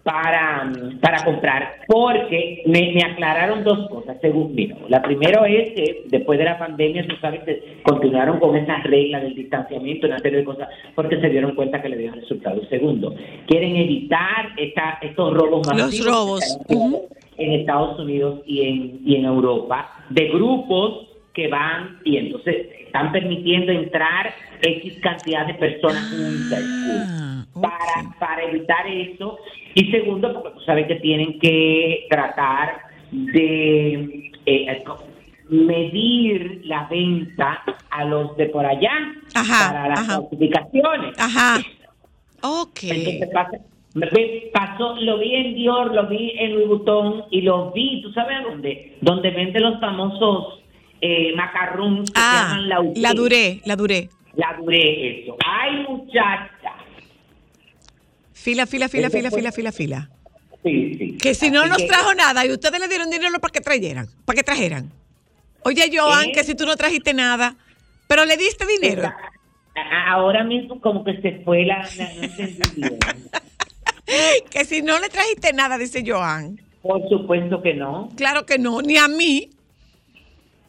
[0.05, 4.77] para, para comprar, porque me, me aclararon dos cosas, según mira.
[4.87, 9.23] La primera es que después de la pandemia, tú sabes que continuaron con esas reglas
[9.23, 12.61] del distanciamiento, una serie de cosas, porque se dieron cuenta que le dio resultado.
[12.69, 13.15] Segundo,
[13.47, 16.43] quieren evitar esta, estos robos Los masivos robos.
[16.43, 17.01] están haciendo
[17.37, 21.04] en Estados Unidos y en, y en Europa, de grupos
[21.35, 26.63] que van y entonces están permitiendo entrar X cantidad de personas juntas
[27.61, 29.37] para, para evitar eso.
[29.75, 32.77] Y segundo, porque tú sabes que tienen que tratar
[33.11, 34.31] de...
[34.45, 34.83] eh,
[35.49, 37.61] medir la venta
[37.91, 38.91] a los de por allá
[39.35, 40.19] Ajá, para las ajá.
[40.21, 41.19] clasificaciones.
[41.19, 41.57] Ajá.
[42.41, 42.79] Ok.
[42.83, 43.59] Entonces pasa-
[44.53, 48.37] pasó, lo vi en Dior, lo vi en Louis Vuitton y lo vi, ¿tú sabes
[48.43, 48.97] dónde?
[49.01, 50.61] Donde venden los famosos
[51.01, 54.09] eh, macarrones que se Ah, llaman la la duré, la duré.
[54.35, 55.37] La duré eso.
[55.45, 56.73] Ay, muchacha.
[58.33, 60.09] Fila, fila, fila, fila, fue- fila, fila, fila.
[60.63, 61.17] Sí, sí.
[61.21, 64.07] Que si no nos que- trajo nada y ustedes le dieron dinero para que trajeran,
[64.25, 64.91] para que trajeran.
[65.63, 66.31] Oye, Joan, ¿Eh?
[66.31, 67.55] que si tú no trajiste nada,
[68.07, 69.11] pero le diste dinero.
[70.07, 71.87] Ahora mismo como que se fue la...
[71.97, 72.13] la-
[72.77, 72.89] no
[74.51, 76.59] que si no le trajiste nada, dice Joan.
[76.81, 78.09] Por supuesto que no.
[78.15, 79.49] Claro que no, ni a mí.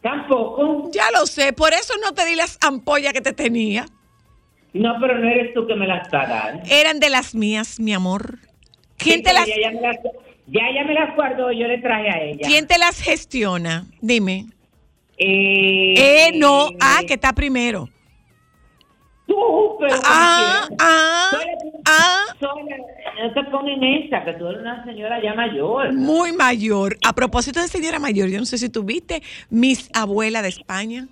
[0.01, 0.89] Tampoco.
[0.91, 3.85] Ya lo sé, por eso no te di las ampollas que te tenía.
[4.73, 6.63] No, pero no eres tú que me las está dando.
[6.69, 8.39] Eran de las mías, mi amor.
[8.97, 9.97] ¿Quién Sí, te las, Ya, ya me las,
[10.47, 12.47] ya ella me las guardó, yo le traje a ella.
[12.47, 13.85] ¿quién te las gestiona?
[14.01, 14.45] Dime.
[15.17, 15.93] Eh,
[16.27, 17.89] Eh, no, ah, que está primero.
[19.25, 21.31] Tú, pero Ah, ah,
[21.85, 22.21] ah.
[22.39, 22.75] Sola,
[23.21, 25.93] no te ponen esa, que tú eres una señora ya mayor.
[25.93, 26.97] Muy mayor.
[27.05, 31.07] A propósito de señora mayor, yo no sé si tú viste mis abuela de España.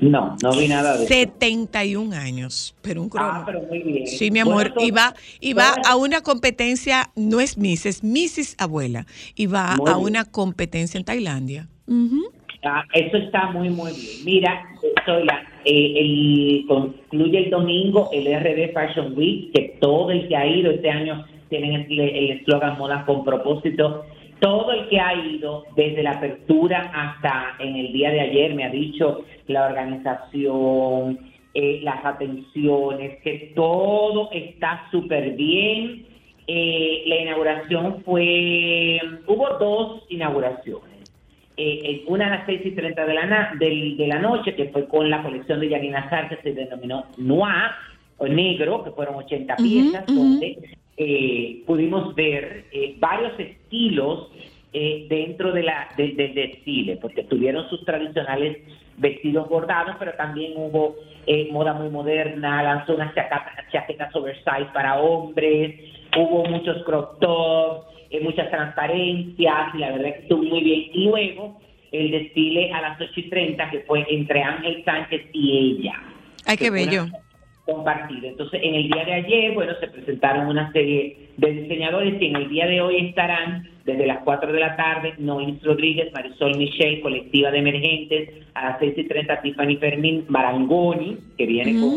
[0.00, 1.08] No, no vi nada de eso.
[1.12, 3.28] 71 años, pero un cromo.
[3.30, 4.06] Ah, pero muy bien.
[4.06, 7.58] Sí, mi amor, Bueno, to- y va, y va todas- a una competencia, no es
[7.58, 8.56] Miss, es Mrs.
[8.58, 10.06] Abuela, y va Muy a bien.
[10.06, 11.68] una competencia en Tailandia.
[11.86, 12.30] Ujú.
[12.64, 14.24] Ah, eso está muy, muy bien.
[14.24, 14.64] Mira,
[15.04, 20.46] Zoila, eh, el, concluye el domingo el RD Fashion Week, que todo el que ha
[20.46, 24.04] ido este año tienen el eslogan Moda con propósito.
[24.40, 28.64] Todo el que ha ido desde la apertura hasta en el día de ayer me
[28.64, 31.18] ha dicho la organización,
[31.52, 36.06] eh, las atenciones, que todo está súper bien.
[36.46, 40.99] Eh, la inauguración fue, hubo dos inauguraciones.
[41.56, 44.66] Eh, una a las 6 y 30 de la, na- del- de la noche, que
[44.66, 47.70] fue con la colección de Yanina Sar, que se denominó Noir,
[48.18, 50.58] o negro, que fueron 80 Ujú, piezas, donde
[50.96, 54.30] eh, pudimos ver eh, varios estilos
[54.72, 58.58] eh, dentro de la, de- del desfile, porque tuvieron sus tradicionales
[58.98, 60.94] vestidos bordados, pero también hubo
[61.50, 63.14] moda muy moderna, lanzó unas
[63.72, 65.74] chaquetas oversize para hombres,
[66.16, 70.90] hubo muchos crop tops, eh, muchas transparencias, y la verdad que estuvo muy bien.
[70.92, 71.60] Y luego
[71.92, 75.94] el desfile a las 8 y 30, que fue entre Ángel Sánchez y ella.
[76.46, 77.06] Ay, qué bello.
[77.64, 78.28] compartido.
[78.28, 82.36] Entonces, en el día de ayer, bueno, se presentaron una serie de diseñadores y en
[82.36, 87.00] el día de hoy estarán desde las 4 de la tarde Nois Rodríguez, Marisol Michel,
[87.00, 91.90] Colectiva de Emergentes, a las 6 y 30 Tiffany Fermín Marangoni, que viene con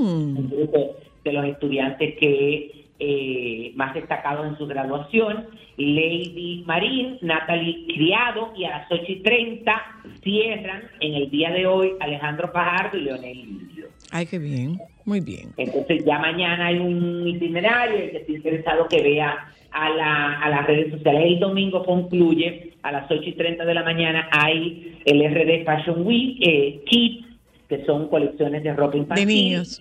[0.00, 5.46] un grupo de los estudiantes que eh, más destacados en su graduación,
[5.76, 9.82] Lady Marín, Natalie Criado, y a las 8 y 30
[10.22, 13.86] cierran en el día de hoy Alejandro Fajardo y Leonel Lidio.
[14.10, 14.78] Ay, qué bien.
[15.04, 15.50] Muy bien.
[15.56, 20.50] Entonces ya mañana hay un itinerario, el que esté interesado que vea a, la, a
[20.50, 21.22] las redes sociales.
[21.24, 26.06] El domingo concluye a las 8 y 30 de la mañana hay el RD Fashion
[26.06, 27.26] Week eh, Kids,
[27.68, 29.26] que son colecciones de ropa infantil.
[29.26, 29.80] De niños.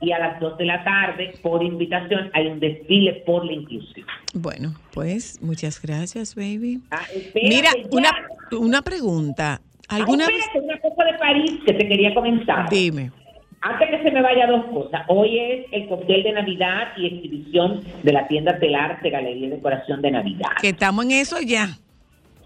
[0.00, 4.06] Y a las 2 de la tarde, por invitación, hay un desfile por la inclusión.
[4.34, 6.80] Bueno, pues muchas gracias, baby.
[6.90, 7.88] Ah, espérate Mira, ya.
[7.90, 8.10] una,
[8.58, 9.60] una pregunta.
[9.88, 10.38] ¿Alguna Ah, vez?
[10.40, 12.68] espérate, una cosa de París que te quería comentar.
[12.68, 13.10] Dime.
[13.62, 15.02] Antes que se me vaya dos cosas.
[15.08, 19.50] Hoy es el cóctel de Navidad y exhibición de la tienda telar de Galería y
[19.50, 20.50] Decoración de Navidad.
[20.60, 21.68] Que estamos en eso ya.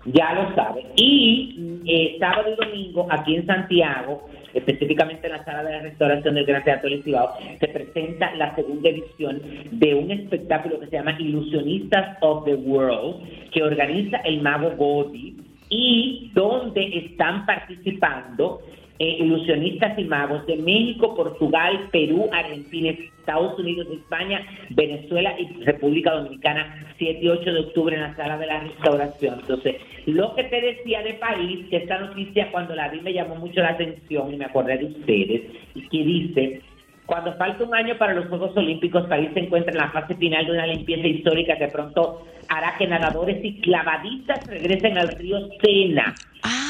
[0.06, 0.86] Ya lo sabe.
[0.96, 6.34] Y eh, sábado y domingo aquí en Santiago, específicamente en la sala de la restauración
[6.34, 9.40] del Gran Teatro del Cibao, se presenta la segunda edición
[9.70, 15.36] de un espectáculo que se llama Ilusionistas of the World, que organiza el mago Godi
[15.68, 18.60] y donde están participando
[19.00, 26.12] eh, ilusionistas y magos de México, Portugal, Perú, Argentina, Estados Unidos, España, Venezuela y República
[26.12, 29.40] Dominicana, 7 y 8 de octubre en la sala de la restauración.
[29.40, 33.36] Entonces, lo que te decía de París, que esta noticia cuando la vi me llamó
[33.36, 35.42] mucho la atención y me acordé de ustedes,
[35.74, 36.60] y que dice,
[37.06, 40.44] cuando falta un año para los Juegos Olímpicos, París se encuentra en la fase final
[40.44, 46.14] de una limpieza histórica que pronto hará que nadadores y clavadistas regresen al río Sena.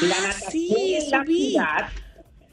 [0.02, 2.09] la natación en la ciudad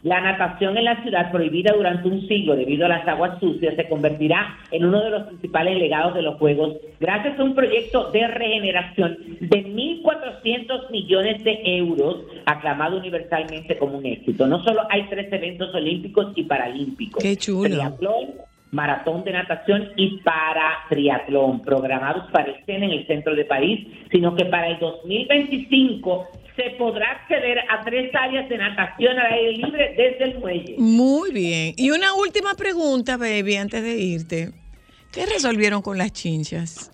[0.07, 3.87] la natación en la ciudad, prohibida durante un siglo debido a las aguas sucias, se
[3.89, 8.27] convertirá en uno de los principales legados de los Juegos gracias a un proyecto de
[8.27, 14.47] regeneración de 1.400 millones de euros, aclamado universalmente como un éxito.
[14.47, 17.21] No solo hay tres eventos olímpicos y paralímpicos.
[17.21, 17.69] Qué chulo.
[17.69, 18.35] Triatlón,
[18.71, 23.87] maratón de natación y para triatlón, programados para el CEN en el centro de París,
[24.11, 26.27] sino que para el 2025
[26.57, 30.75] se podrá acceder a tres áreas de natación al aire libre desde el muelle.
[30.77, 31.73] Muy bien.
[31.77, 34.51] Y una última pregunta, baby, antes de irte.
[35.13, 36.91] ¿Qué resolvieron con las chinchas?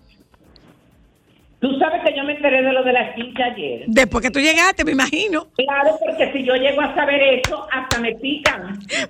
[1.60, 3.86] Tú sabes que yo me enteré de lo de la chincha ayer.
[3.88, 5.48] Después que tú llegaste, me imagino.
[5.56, 8.80] Claro, porque si yo llego a saber eso, hasta me pican.
[8.90, 9.08] Bye,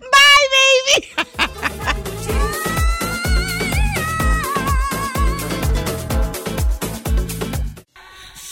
[0.53, 1.23] baby.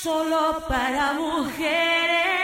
[0.01, 2.40] Solo para mujeres.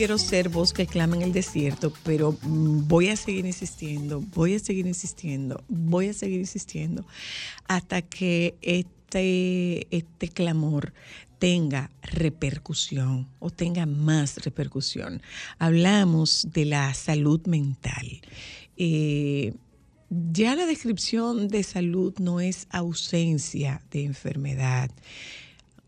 [0.00, 4.54] Quiero ser voz que clama en el desierto, pero mm, voy a seguir insistiendo, voy
[4.54, 7.04] a seguir insistiendo, voy a seguir insistiendo
[7.68, 10.94] hasta que este, este clamor
[11.38, 15.20] tenga repercusión o tenga más repercusión.
[15.58, 18.22] Hablamos de la salud mental.
[18.78, 19.52] Eh,
[20.08, 24.90] ya la descripción de salud no es ausencia de enfermedad.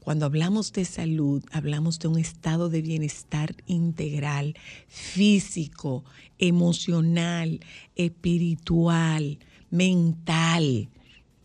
[0.03, 4.57] Cuando hablamos de salud, hablamos de un estado de bienestar integral,
[4.89, 6.05] físico,
[6.39, 7.61] emocional,
[7.95, 9.39] espiritual,
[9.71, 10.89] mental.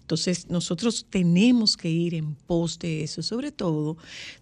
[0.01, 3.95] Entonces, nosotros tenemos que ir en pos de eso, sobre todo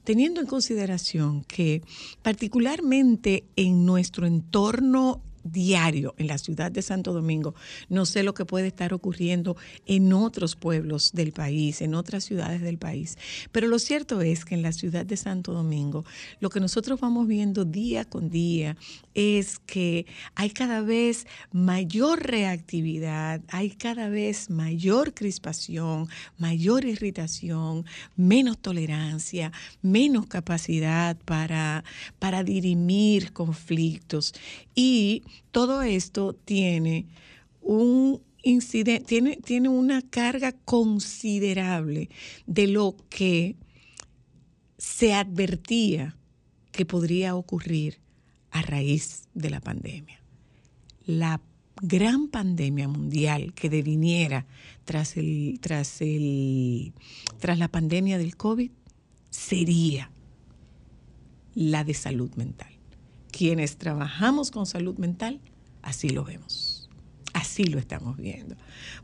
[0.06, 1.82] teniendo en consideración que
[2.22, 7.56] particularmente en nuestro entorno diario en la ciudad de Santo Domingo.
[7.88, 12.62] No sé lo que puede estar ocurriendo en otros pueblos del país, en otras ciudades
[12.62, 13.18] del país.
[13.52, 16.04] Pero lo cierto es que en la ciudad de Santo Domingo,
[16.40, 18.76] lo que nosotros vamos viendo día con día
[19.14, 27.86] es que hay cada vez mayor reactividad, hay cada vez mayor crispación, mayor irritación,
[28.16, 31.84] menos tolerancia, menos capacidad para,
[32.20, 34.34] para dirimir conflictos.
[34.76, 37.08] Y todo esto tiene
[37.62, 42.10] un incidente, tiene, tiene una carga considerable
[42.46, 43.56] de lo que
[44.78, 46.16] se advertía
[46.72, 48.00] que podría ocurrir
[48.52, 50.22] a raíz de la pandemia.
[51.06, 51.42] La
[51.82, 54.46] gran pandemia mundial que deviniera
[54.86, 56.94] tras, el, tras, el,
[57.40, 58.72] tras la pandemia del COVID
[59.30, 60.12] sería
[61.54, 62.75] la de salud mental.
[63.38, 65.42] Quienes trabajamos con salud mental,
[65.82, 66.90] así lo vemos,
[67.34, 68.56] así lo estamos viendo.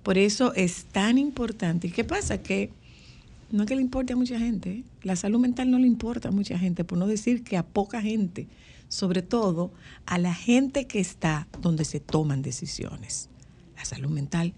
[0.03, 1.87] Por eso es tan importante.
[1.87, 2.41] ¿Y qué pasa?
[2.41, 2.71] Que
[3.51, 4.83] no es que le importe a mucha gente, ¿eh?
[5.03, 8.01] la salud mental no le importa a mucha gente, por no decir que a poca
[8.01, 8.47] gente,
[8.87, 9.73] sobre todo
[10.05, 13.27] a la gente que está donde se toman decisiones.
[13.75, 14.53] La salud mental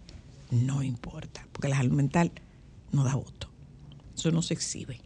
[0.51, 2.31] no importa, porque la salud mental
[2.91, 3.49] no da voto,
[4.15, 5.01] eso no se exhibe.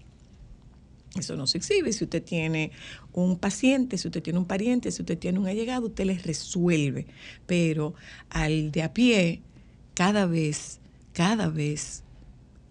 [1.16, 1.93] Eso no se exhibe.
[1.93, 2.72] Si usted tiene
[3.14, 7.08] un paciente, si usted tiene un pariente, si usted tiene un allegado, usted les resuelve.
[7.45, 7.93] Pero
[8.30, 9.41] al de a pie,
[9.93, 10.80] cada vez,
[11.14, 12.03] cada vez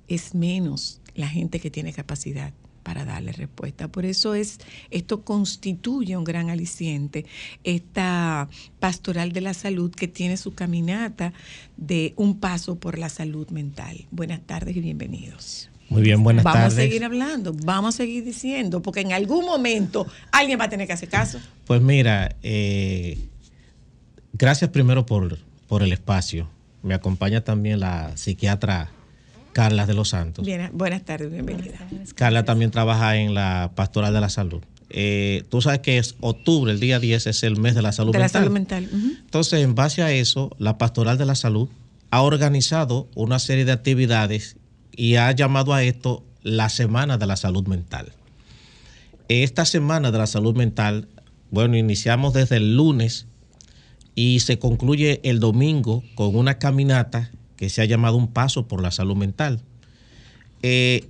[0.09, 2.53] es menos la gente que tiene capacidad
[2.87, 3.89] para darle respuesta.
[3.89, 4.61] Por eso es,
[4.93, 7.27] esto constituye un gran aliciente,
[7.65, 11.33] esta pastoral de la salud que tiene su caminata
[11.77, 14.07] de un paso por la salud mental.
[14.13, 15.69] Buenas tardes y bienvenidos.
[15.89, 16.79] Muy bien, buenas vamos tardes.
[16.79, 20.87] a seguir hablando, vamos a seguir diciendo, porque en algún momento alguien va a tener
[20.87, 21.39] que hacer caso.
[21.65, 23.19] Pues mira, eh,
[24.33, 26.49] gracias primero por, por el espacio.
[26.83, 28.91] Me acompaña también la psiquiatra
[29.53, 30.45] Carla de los Santos.
[30.45, 31.79] Bien, buenas tardes, bienvenida.
[32.15, 34.63] Carla también trabaja en la Pastoral de la Salud.
[34.91, 38.13] Eh, tú sabes que es octubre, el día 10 es el mes de la salud
[38.13, 38.89] De la salud mental.
[38.93, 41.69] Entonces, en base a eso, la Pastoral de la Salud
[42.11, 44.57] ha organizado una serie de actividades
[44.97, 48.13] y ha llamado a esto la Semana de la Salud Mental.
[49.29, 51.09] Esta Semana de la Salud Mental,
[51.51, 53.27] bueno, iniciamos desde el lunes
[54.15, 58.83] y se concluye el domingo con una caminata que se ha llamado Un Paso por
[58.83, 59.61] la Salud Mental.
[60.63, 61.09] Eh,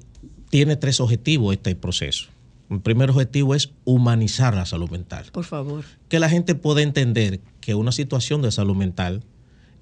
[0.50, 2.28] tiene tres objetivos este proceso.
[2.70, 5.26] El primer objetivo es humanizar la salud mental.
[5.30, 5.84] Por favor.
[6.08, 9.22] Que la gente pueda entender que una situación de salud mental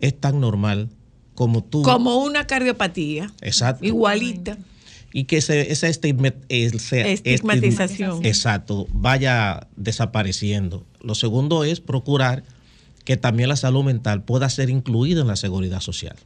[0.01, 0.91] es tan normal
[1.35, 1.83] como tú.
[1.83, 3.33] Como una cardiopatía.
[3.41, 3.85] Exacto.
[3.85, 4.57] Igualita.
[5.13, 8.11] Y que ese- esa estigma- ese- Estigmatización.
[8.13, 10.85] estigma- Exacto, vaya desapareciendo.
[11.01, 12.43] Lo segundo es procurar
[13.05, 16.17] que también la salud mental pueda ser incluida en la seguridad social.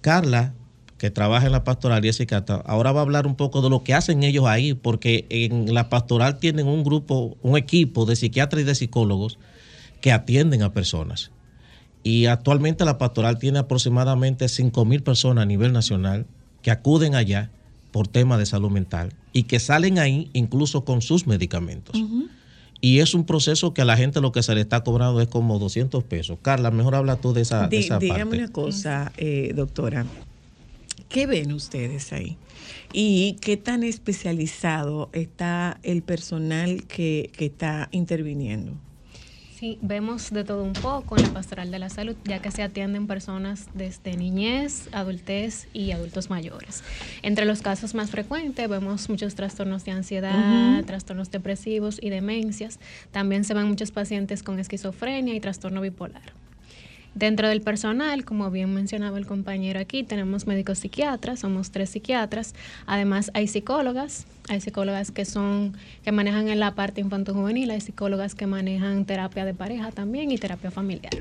[0.00, 0.54] Carla,
[0.98, 3.70] que trabaja en la pastoral y es psiquiatra, ahora va a hablar un poco de
[3.70, 8.16] lo que hacen ellos ahí, porque en la pastoral tienen un grupo, un equipo de
[8.16, 9.38] psiquiatras y de psicólogos
[10.00, 11.30] que atienden a personas.
[12.04, 16.26] Y actualmente la pastoral tiene aproximadamente 5 mil personas a nivel nacional
[16.62, 17.50] que acuden allá
[17.90, 22.00] por temas de salud mental y que salen ahí incluso con sus medicamentos.
[22.80, 25.28] Y es un proceso que a la gente lo que se le está cobrando es
[25.28, 26.38] como 200 pesos.
[26.42, 28.36] Carla, mejor habla tú de esa, de Di- esa dígame parte.
[28.38, 30.04] una cosa, eh, doctora.
[31.08, 32.36] ¿Qué ven ustedes ahí?
[32.92, 38.72] ¿Y qué tan especializado está el personal que, que está interviniendo?
[39.64, 42.62] Sí, vemos de todo un poco en la pastoral de la salud, ya que se
[42.62, 46.84] atienden personas desde niñez, adultez y adultos mayores.
[47.22, 52.78] Entre los casos más frecuentes vemos muchos trastornos de ansiedad, trastornos depresivos y demencias.
[53.10, 56.43] También se ven muchos pacientes con esquizofrenia y trastorno bipolar.
[57.14, 62.54] Dentro del personal, como bien mencionaba el compañero aquí, tenemos médicos psiquiatras, somos tres psiquiatras.
[62.86, 68.34] Además hay psicólogas, hay psicólogas que son que manejan en la parte infanto-juvenil, hay psicólogas
[68.34, 71.12] que manejan terapia de pareja también y terapia familiar.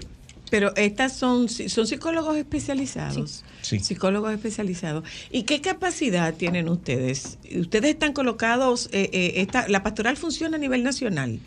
[0.50, 3.44] Pero estas son, son psicólogos especializados.
[3.62, 3.80] Sí.
[3.80, 5.04] Psicólogos especializados.
[5.32, 7.38] ¿Y qué capacidad tienen ustedes?
[7.56, 11.40] Ustedes están colocados, eh, eh, esta- la pastoral funciona a nivel nacional.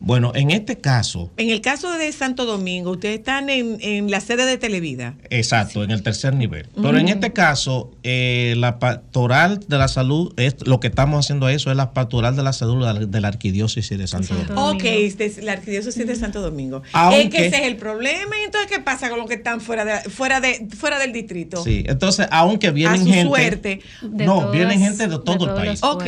[0.00, 4.20] Bueno, en este caso, En el caso de Santo Domingo, ustedes están en, en la
[4.20, 5.14] sede de Televida.
[5.30, 6.68] exacto, en el tercer nivel.
[6.74, 11.48] Pero en este caso, eh, la pastoral de la salud, es, lo que estamos haciendo
[11.48, 14.70] eso es la pastoral de la salud de la, de la arquidiócesis de Santo Domingo.
[14.72, 16.82] Ok, este es la arquidiócesis de Santo Domingo.
[16.92, 18.36] Aunque- es que ese es el problema.
[18.42, 21.64] Y entonces, ¿qué pasa con los que están fuera, de, fuera, de, fuera del distrito?
[21.64, 23.26] Sí, entonces, aunque vienen A su gente.
[23.28, 23.80] suerte.
[24.02, 25.80] De no, todas- vienen gente de de todo el país.
[25.82, 26.04] Ok.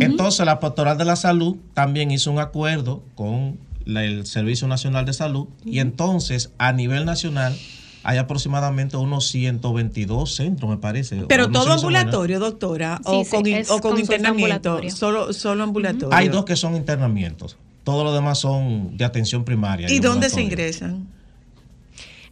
[0.00, 3.21] Entonces, la pastoral de la salud también hizo un acuerdo con
[3.84, 5.46] la- el Servicio Nacional de Salud.
[5.64, 7.56] Y entonces, a nivel nacional,
[8.04, 11.24] hay aproximadamente unos 122 centros, me parece.
[11.28, 14.80] Pero todo ambulatorio, doctora, o Sí, con, o con internamiento.
[14.90, 16.16] Solo, solo ambulatorio.
[16.16, 17.56] Hay dos que son internamientos.
[17.84, 19.90] Todo lo demás son de atención primaria.
[19.90, 21.08] ¿Y dónde se ingresan?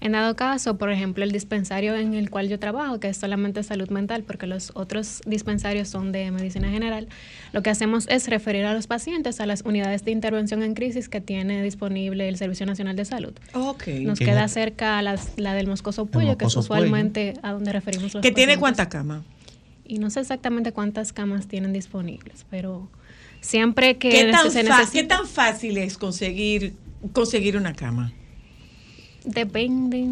[0.02, 3.62] En dado caso, por ejemplo, el dispensario en el cual yo trabajo, que es solamente
[3.62, 7.06] salud mental, porque los otros dispensarios son de medicina general,
[7.52, 11.10] lo que hacemos es referir a los pacientes a las unidades de intervención en crisis
[11.10, 13.34] que tiene disponible el Servicio Nacional de Salud.
[13.52, 13.88] Ok.
[14.02, 16.60] Nos Que queda cerca las- la del Moscoso Puyo, que es Puyo.
[16.60, 18.58] usualmente a donde referimos los ¿Que tiene pacientes.
[18.58, 19.22] cuánta cama?
[19.84, 22.88] Y no sé exactamente cuántas camas tienen disponibles, pero
[23.42, 24.90] siempre que ¿Qué tan, se necesita...
[24.92, 26.74] ¿Qué tan fácil es conseguir,
[27.12, 28.12] conseguir una cama?
[29.24, 30.06] Depende.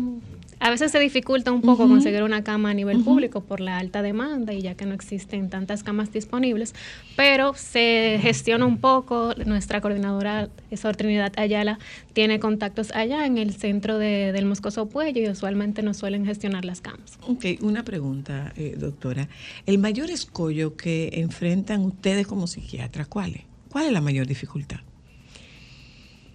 [0.61, 4.03] A veces se dificulta un poco conseguir una cama a nivel público por la alta
[4.03, 6.75] demanda y ya que no existen tantas camas disponibles,
[7.17, 9.35] pero se gestiona un poco.
[9.47, 11.79] Nuestra coordinadora, Sor Trinidad Ayala,
[12.13, 16.65] tiene contactos allá en el centro de- del Moscoso Puello y usualmente nos suelen gestionar
[16.65, 17.21] las camas.
[17.29, 19.29] Ok, una pregunta, eh, doctora.
[19.65, 23.43] El mayor escollo que enfrentan ustedes como psiquiatras, ¿cuál es?
[23.71, 24.79] ¿Cuál es la mayor dificultad?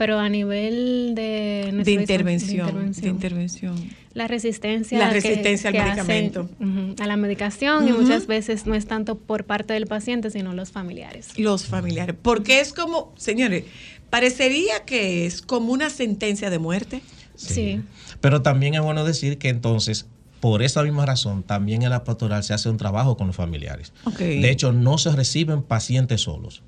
[0.04, 3.76] Pero a nivel de, De intervención, de intervención.
[4.14, 6.49] La resistencia, La que- resistencia al que medicamento.
[6.60, 10.54] hacen, a la medicación y muchas veces no es tanto por parte del paciente, sino
[10.54, 11.30] los familiares.
[11.39, 12.18] Los familiares.
[12.22, 13.64] Porque es como, señores,
[14.10, 17.01] parecería que es como una sentencia de muerte.
[17.36, 17.80] Sí.
[18.20, 20.06] Pero también es bueno decir que entonces,
[20.41, 23.93] por esa misma razón, también en la pastoral se hace un trabajo con los familiares.
[24.20, 26.62] De hecho, no se reciben pacientes solos.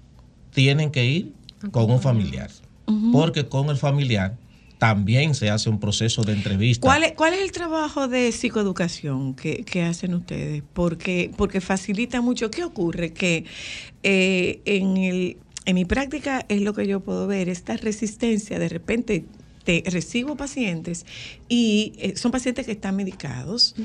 [0.54, 1.34] Tienen que ir
[1.72, 2.50] con un familiar.
[3.12, 4.38] Porque con el familiar
[4.78, 6.86] también se hace un proceso de entrevista.
[6.86, 10.64] ¿Cuál es, ¿Cuál es el trabajo de psicoeducación que, que hacen ustedes?
[10.74, 12.52] Porque, porque facilita mucho.
[12.52, 13.14] ¿Qué ocurre?
[13.14, 13.46] Que
[14.04, 18.70] eh, en, el, en mi práctica es lo que yo puedo ver, esta resistencia, de
[18.70, 19.26] repente
[19.64, 21.06] te recibo pacientes
[21.50, 23.76] y eh, son pacientes que están medicados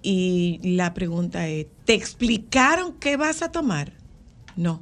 [0.00, 3.94] y la pregunta es, ¿te explicaron qué vas a tomar?
[4.54, 4.80] No.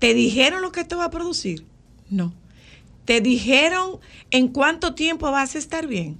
[0.00, 1.66] ¿Te dijeron lo que esto va a producir?
[2.08, 2.34] No.
[3.10, 3.98] ¿Te dijeron
[4.30, 6.18] en cuánto tiempo vas a estar bien?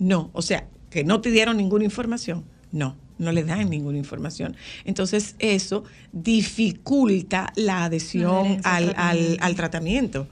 [0.00, 0.30] No.
[0.32, 2.44] O sea, que no te dieron ninguna información.
[2.72, 4.56] No, no le dan ninguna información.
[4.84, 8.96] Entonces eso dificulta la adhesión al
[9.38, 10.26] al tratamiento.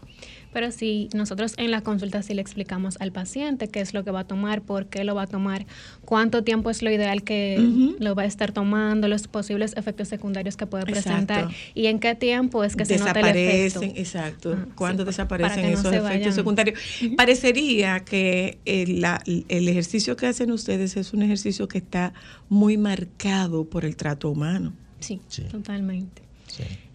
[0.53, 4.11] Pero si nosotros en la consulta sí le explicamos al paciente qué es lo que
[4.11, 5.65] va a tomar, por qué lo va a tomar,
[6.05, 7.59] cuánto tiempo es lo ideal que
[8.01, 11.09] lo va a estar tomando, los posibles efectos secundarios que puede Exacto.
[11.09, 13.81] presentar y en qué tiempo es que se nota el efecto.
[13.81, 14.53] desaparecen, exacto.
[14.59, 16.33] Ah, sí, para desaparecen no esos efectos vayan.
[16.33, 16.81] secundarios.
[17.17, 22.13] Parecería que el, la- el ejercicio que hacen ustedes es un ejercicio que está
[22.49, 24.73] muy marcado por el trato humano.
[24.99, 25.21] Sí,
[25.51, 26.23] totalmente.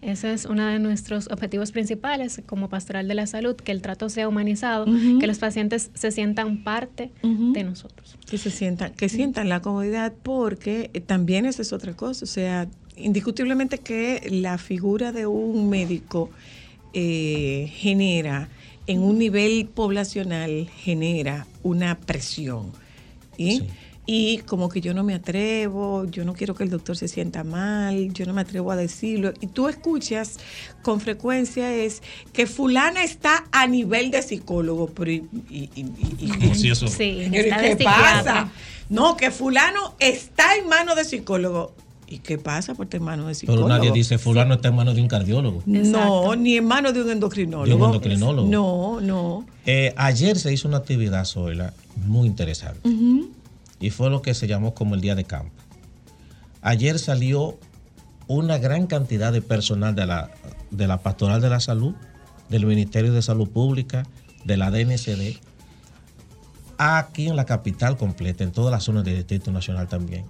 [0.02, 4.08] Ese es uno de nuestros objetivos principales como pastoral de la salud, que el trato
[4.08, 4.86] sea humanizado,
[5.18, 8.16] que los pacientes se sientan parte de nosotros.
[8.28, 12.24] que se sientan, que sientan la comodidad, porque eh, también esa es otra cosa.
[12.24, 16.30] O sea, indiscutiblemente que la figura de un médico
[16.92, 18.48] eh, genera,
[18.86, 22.72] en un nivel poblacional, genera una presión.
[23.36, 23.62] ¿y?
[24.08, 27.42] Y como que yo no me atrevo, yo no quiero que el doctor se sienta
[27.42, 29.32] mal, yo no me atrevo a decirlo.
[29.40, 30.38] Y tú escuchas
[30.82, 32.02] con frecuencia es
[32.32, 35.86] que fulana está a nivel de psicólogo, pero y, y- y-
[36.20, 38.52] y- Como si eso- Sí, está ¿qué pasa?
[38.88, 41.72] No, que fulano está en manos de psicólogo.
[42.08, 43.66] ¿Y qué pasa por estar en manos de psicólogo?
[43.66, 45.64] Pero nadie dice fulano está en manos de un cardiólogo.
[45.66, 47.66] No, ni en manos de un endocrinólogo.
[47.66, 48.48] De un endocrinólogo.
[48.48, 49.46] No, no.
[49.66, 51.74] Eh, ayer se hizo una actividad, Zoila,
[52.06, 52.88] muy interesante.
[52.88, 53.30] Ujú.
[53.80, 55.54] Y fue lo que se llamó como el día de campo.
[56.62, 57.58] Ayer salió
[58.26, 60.30] una gran cantidad de personal de la,
[60.70, 61.94] de la Pastoral de la Salud,
[62.48, 64.04] del Ministerio de Salud Pública,
[64.44, 65.38] de la DNCD,
[66.78, 70.24] aquí en la capital completa, en todas las zonas del Distrito Nacional también,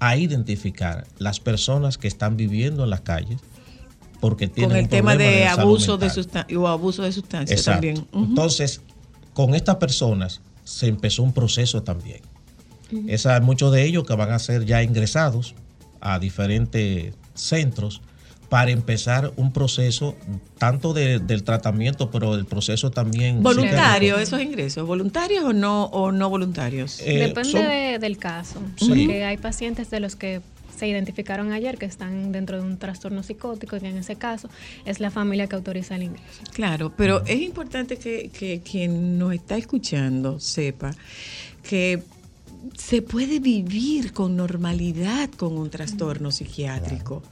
[0.00, 3.40] a identificar las personas que están viviendo en las calles
[4.20, 8.06] porque tienen Con el tema de salud abuso de o abuso de sustancias también.
[8.12, 8.24] Ujú.
[8.24, 8.80] Entonces,
[9.32, 12.20] con estas personas se empezó un proceso también.
[13.08, 15.54] Esa, muchos de ellos que van a ser ya ingresados
[16.00, 18.00] a diferentes centros
[18.48, 20.14] para empezar un proceso
[20.58, 26.12] tanto de- del tratamiento, pero el proceso también Voluntario, esos ingresos, voluntarios o no o
[26.12, 27.00] no voluntarios.
[27.00, 28.88] Eh, Depende son- de- del caso, Sí.
[28.88, 30.42] porque hay pacientes de los que
[30.76, 34.50] se identificaron ayer que están dentro de un trastorno psicótico y en ese caso
[34.84, 36.42] es la familia que autoriza el ingreso.
[36.52, 40.90] Claro, pero es importante que, que quien nos está escuchando sepa
[41.62, 42.02] que
[42.76, 47.22] se puede vivir con normalidad con un trastorno psiquiátrico.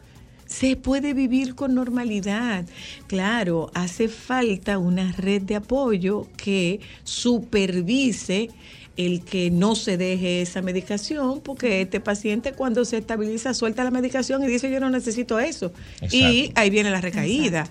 [0.46, 2.66] Se puede vivir con normalidad.
[3.06, 8.50] Claro, hace falta una red de apoyo que supervise
[8.96, 13.90] el que no se deje esa medicación, porque este paciente cuando se estabiliza suelta la
[13.90, 15.72] medicación y dice yo no necesito eso.
[16.10, 17.66] Y ahí viene la recaída.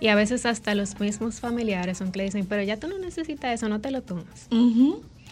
[0.00, 2.98] Y a veces hasta los mismos familiares son que le dicen, pero ya tú no
[2.98, 4.48] necesitas eso, no te lo tomas.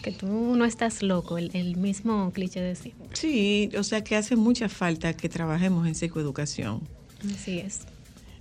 [0.03, 3.07] Que tú no estás loco, el, el mismo cliché de siempre.
[3.13, 6.81] Sí, o sea que hace mucha falta que trabajemos en psicoeducación.
[7.33, 7.79] Así es.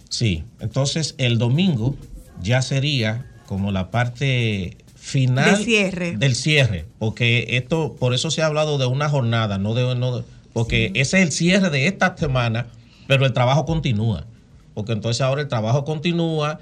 [0.08, 1.96] Sí, entonces el domingo
[2.42, 6.16] ya sería como la parte final De cierre.
[6.16, 10.18] del cierre, porque esto, por eso se ha hablado de una jornada, no de, no
[10.18, 12.66] de- porque ese es el cierre de esta semana,
[13.08, 14.26] pero el trabajo continúa,
[14.74, 16.60] porque entonces ahora el trabajo continúa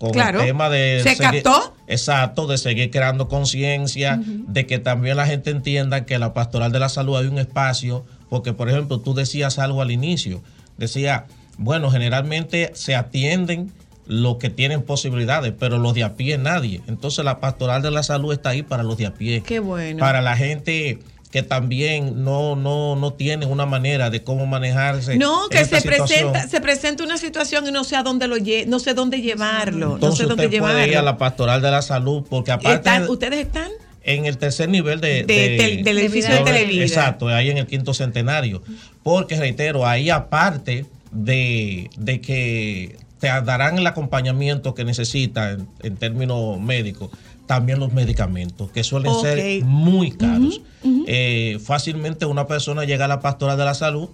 [0.00, 0.40] con Claro.
[0.40, 1.74] el tema de ¿Se captó?
[1.86, 6.78] exacto, de seguir creando conciencia, de que también la gente entienda que la pastoral de
[6.80, 10.42] la salud hay un espacio, porque por ejemplo tú decías algo al inicio,
[10.78, 11.26] decía,
[11.58, 13.70] bueno, generalmente se atienden
[14.06, 16.80] los que tienen posibilidades, pero los de a pie nadie.
[16.88, 19.42] Entonces la pastoral de la salud está ahí para los de a pie.
[19.42, 19.98] Qué bueno.
[20.00, 20.98] Para la gente
[21.30, 25.16] que también no, no, no tiene una manera de cómo manejarse.
[25.16, 26.32] No, que se situación.
[26.32, 29.20] presenta, se presenta una situación y no sé a dónde lo lle- no sé dónde
[29.22, 31.10] llevarlo, no Entonces sé dónde usted puede ir a llevarlo.
[31.12, 33.70] la pastoral de la salud, porque aparte Están- ¿Ustedes están?
[34.02, 36.82] en el tercer nivel de, De tel- del edificio de Televida.
[36.82, 38.62] Exacto, ahí en el quinto centenario.
[39.04, 45.96] Porque reitero, ahí aparte de, de que te darán el acompañamiento que necesitas en, en
[45.96, 47.10] términos médicos,
[47.50, 50.60] también los medicamentos, que suelen ser muy caros.
[51.08, 54.08] Eh, fácilmente una persona llega a la pastoral de la salud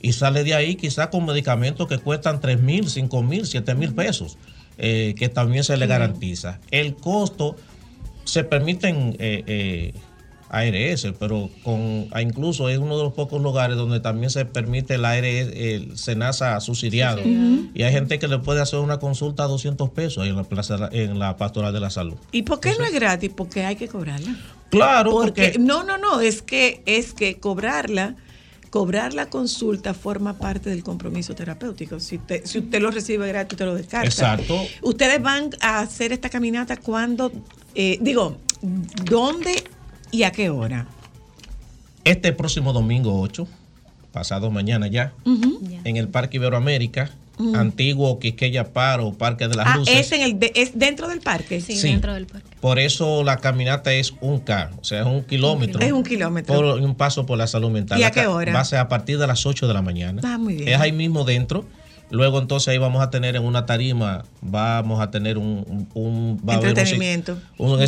[0.00, 3.94] y sale de ahí quizás con medicamentos que cuestan 3 mil, 5 mil, 7 mil
[3.94, 4.36] pesos,
[4.78, 6.58] eh, que también se le garantiza.
[6.72, 7.54] El costo
[8.24, 9.94] se permiten eh,
[10.52, 14.94] ARS, pero con ah, incluso es uno de los pocos lugares donde también se permite
[14.94, 17.22] el ARS, el SENASA subsidiado.
[17.22, 20.44] Y hay gente que le puede hacer una consulta a 200 pesos ahí en la,
[20.44, 22.16] plaza, en la pastoral de la salud.
[22.32, 23.30] ¿Y por qué no es gratis?
[23.34, 24.36] Porque hay que cobrarla.
[24.68, 28.16] Claro, porque, porque- no, no, no, es que es que cobrarla
[28.68, 32.00] cobrar la consulta forma parte del compromiso terapéutico.
[32.00, 34.06] Si usted, si usted lo recibe gratis, usted lo descarta.
[34.06, 34.58] Exacto.
[34.80, 37.30] Ustedes van a hacer esta caminata cuando,
[37.74, 38.38] eh, digo,
[39.04, 39.62] ¿dónde
[40.12, 40.86] y a qué hora?
[42.04, 43.46] Este próximo domingo 8
[44.12, 45.12] pasado mañana ya,
[45.84, 47.56] en el Parque Iberoamérica, Ujú.
[47.56, 50.00] antiguo Quisqueya Paro, Parque de las Ah, Luces.
[50.00, 51.62] es, en el, de- es dentro del parque.
[51.62, 51.88] Sí, Sí.
[51.88, 52.46] dentro del parque.
[52.60, 55.80] Por eso la caminata es un K, o sea, es un kilómetro.
[55.80, 56.54] Es un kilómetro.
[56.54, 57.98] Por un paso por la salud mental.
[57.98, 58.52] ¿Y a qué hora?
[58.52, 60.20] Va a ser a partir de las 8 de la mañana.
[60.22, 60.68] Ah, muy bien.
[60.68, 61.64] Es ahí mismo dentro.
[62.12, 66.40] Luego entonces ahí vamos a tener en una tarima, vamos a tener un, un- un-
[66.52, 66.58] a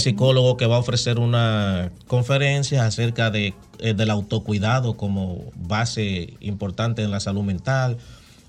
[0.01, 7.03] psicólogo que va a ofrecer una conferencia acerca de, eh, del autocuidado como base importante
[7.03, 7.99] en la salud mental.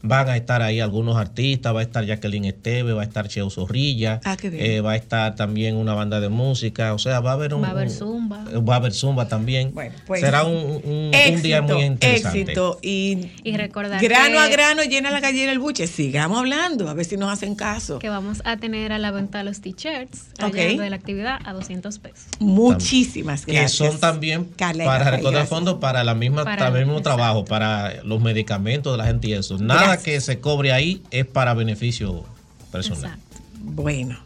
[0.07, 3.49] Van a estar ahí algunos artistas, va a estar Jacqueline Esteve, va a estar Cheo
[3.49, 4.63] Zorrilla, Ah, qué bien.
[4.65, 7.63] eh, va a estar también una banda de música, o sea, va a haber un...
[7.63, 8.43] Va a haber zumba.
[8.67, 9.73] Va a haber zumba también.
[10.05, 12.41] pues, Será un, un- un día muy interesante.
[12.41, 15.87] Éxito y, Y recordar grano que- a grano llena la gallera el buche.
[15.87, 17.99] Sigamos hablando, a ver si nos hacen caso.
[17.99, 20.55] Que vamos a tener a la venta los t-shirts Ok.
[20.55, 22.25] allá de la actividad a 200 pesos.
[22.39, 23.71] Muchísimas que gracias.
[23.91, 27.15] son también para recordar fondos para la misma Para- para el mismo exacto.
[27.17, 29.57] trabajo, para los medicamentos de la gente y eso.
[29.57, 29.94] Nada Gracias.
[30.01, 32.23] Que se cobre ahí es para beneficio
[32.71, 33.17] personal.
[33.61, 34.17] Bueno,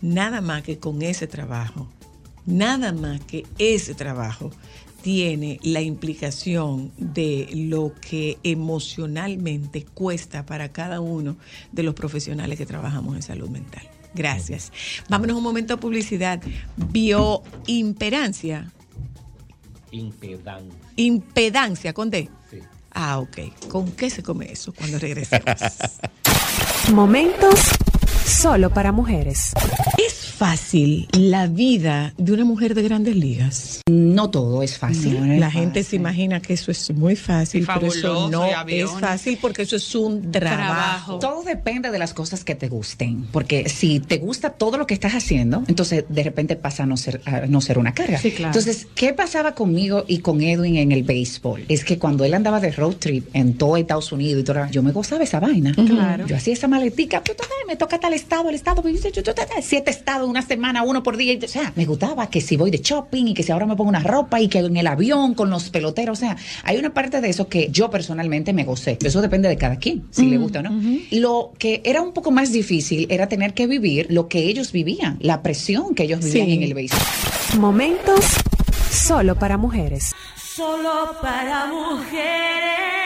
[0.00, 1.88] nada más que con ese trabajo,
[2.46, 4.50] nada más que ese trabajo
[5.02, 11.36] tiene la implicación de lo que emocionalmente cuesta para cada uno
[11.72, 13.82] de los profesionales que trabajamos en salud mental.
[14.14, 14.72] Gracias.
[15.08, 16.40] Vámonos un momento a publicidad.
[16.76, 18.72] Bioimperancia.
[19.90, 20.80] Impedancia.
[20.96, 22.30] Impedancia con D.
[22.94, 23.68] Ah, ok.
[23.68, 25.54] ¿Con qué se come eso cuando regresemos?
[26.92, 27.60] Momentos
[28.24, 29.52] solo para mujeres.
[30.34, 33.80] ¿Es fácil la vida de una mujer de grandes ligas?
[33.88, 35.20] No todo es fácil.
[35.20, 39.38] No, la gente se imagina que eso es muy fácil, pero eso no es fácil
[39.40, 41.20] porque eso es un trabajo.
[41.20, 44.94] Todo depende de las cosas que te gusten, porque si te gusta todo lo que
[44.94, 48.18] estás haciendo, entonces de repente pasa a no ser, a no ser una carga.
[48.18, 48.48] Sí, claro.
[48.48, 51.64] Entonces, ¿qué pasaba conmigo y con Edwin en el béisbol?
[51.68, 54.82] Es que cuando él andaba de road trip en todo Estados Unidos y todo, yo
[54.82, 55.72] me gozaba esa vaina.
[55.74, 56.26] Claro.
[56.26, 57.34] Yo hacía esa maletica, tu,
[57.68, 58.88] me toca tal estado, el estado, tu,
[59.62, 61.38] siete estados, una semana, uno por día.
[61.44, 63.88] O sea, me gustaba que si voy de shopping y que si ahora me pongo
[63.90, 67.20] una ropa y que en el avión con los peloteros, o sea, hay una parte
[67.20, 68.98] de eso que yo personalmente me gocé.
[69.02, 70.80] Eso depende de cada quien, si le gusta o no.
[71.12, 75.18] Lo que era un poco más difícil era tener que vivir lo que ellos vivían,
[75.20, 76.52] la presión que ellos vivían Sí.
[76.54, 77.00] en el béisbol.
[77.60, 78.24] Momentos
[78.90, 80.10] solo para mujeres.
[80.56, 83.03] Solo para mujeres.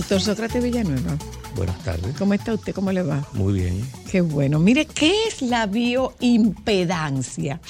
[0.00, 1.18] Doctor Sócrates Villanueva,
[1.54, 2.16] Buenas tardes.
[2.16, 2.72] ¿cómo está usted?
[2.74, 3.22] ¿Cómo le va?
[3.34, 3.86] Muy bien.
[4.10, 4.58] Qué bueno.
[4.58, 7.60] Mire, ¿qué es la bioimpedancia?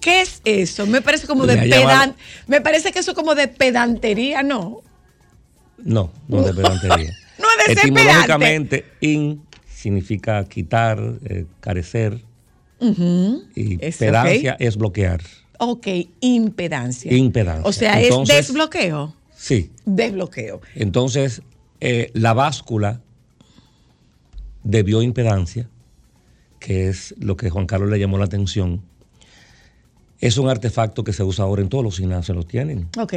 [0.00, 0.86] ¿Qué es eso?
[0.86, 2.14] Me parece como de pedan,
[2.46, 4.82] me parece que eso es como de pedantería, ¿no?
[5.78, 7.10] No, no de pedantería.
[7.40, 12.22] No es de ser Etimológicamente, in significa quitar, eh, carecer,
[12.80, 15.22] y Es, pedancia es bloquear.
[15.58, 15.88] Ok,
[16.20, 17.12] impedancia.
[17.12, 17.68] Impedancia.
[17.68, 19.12] O sea, Entonces- es desbloqueo.
[19.34, 19.72] Sí.
[19.84, 20.60] Desbloqueo.
[20.76, 21.42] Entonces,
[21.80, 23.00] eh, la báscula
[24.62, 25.68] de bioimpedancia,
[26.58, 28.82] que es lo que Juan Carlos le llamó la atención,
[30.20, 32.88] es un artefacto que se usa ahora en todos los gimnasios, los tienen.
[32.98, 33.14] Ok.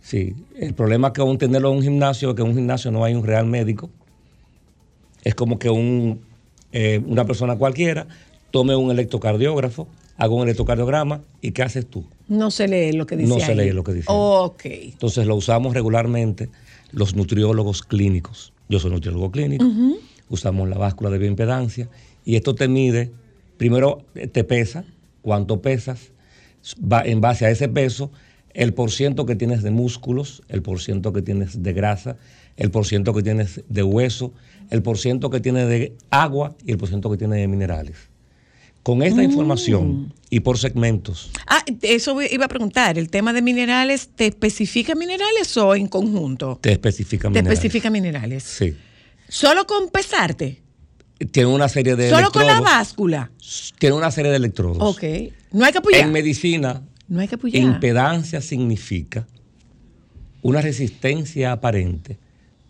[0.00, 3.14] Sí, el problema que aún tenerlo en un gimnasio, que en un gimnasio no hay
[3.14, 3.90] un real médico,
[5.24, 6.20] es como que un,
[6.72, 8.06] eh, una persona cualquiera
[8.50, 12.04] tome un electrocardiógrafo, haga un electrocardiograma y ¿qué haces tú?
[12.28, 14.16] No se lee lo que dice No se lee lo que dice ahí.
[14.16, 14.64] Ok.
[14.64, 16.48] Entonces lo usamos regularmente
[16.90, 18.52] los nutriólogos clínicos.
[18.68, 19.64] Yo soy nutriólogo clínico,
[20.28, 21.88] usamos la báscula de bioimpedancia
[22.24, 23.12] y esto te mide,
[23.56, 24.84] primero te pesa,
[25.22, 26.12] cuánto pesas,
[26.80, 28.10] va en base a ese peso,
[28.52, 32.16] el porciento que tienes de músculos, el porciento que tienes de grasa,
[32.56, 34.32] el porciento que tienes de hueso,
[34.70, 37.96] el porciento que tienes de agua y el porciento que tienes de minerales.
[38.88, 39.24] Con esta Mm.
[39.24, 42.96] información y por segmentos, Ah, eso iba a preguntar.
[42.96, 46.58] ¿El tema de minerales te especifica minerales o en conjunto?
[46.62, 47.58] te especifica Te minerales.
[47.58, 48.44] especifica minerales.
[48.44, 48.74] Sí.
[49.28, 50.62] ¿Solo con pesarte?
[51.32, 52.78] Tiene una serie de ¿Solo con la electrodos.
[52.78, 53.30] báscula?
[53.78, 54.78] Tiene una serie de electrodos.
[54.80, 55.02] Ok.
[55.52, 56.00] No hay que apoyar.
[56.06, 57.62] En medicina, No hay que apoyar.
[57.62, 59.26] impedancia significa
[60.40, 62.16] una resistencia aparente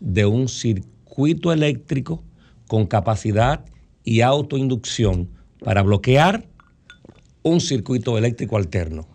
[0.01, 2.25] de un circuito eléctrico
[2.67, 3.65] con capacidad
[4.03, 5.29] y autoinducción
[5.61, 6.45] para bloquear
[7.43, 9.07] un circuito eléctrico alterno.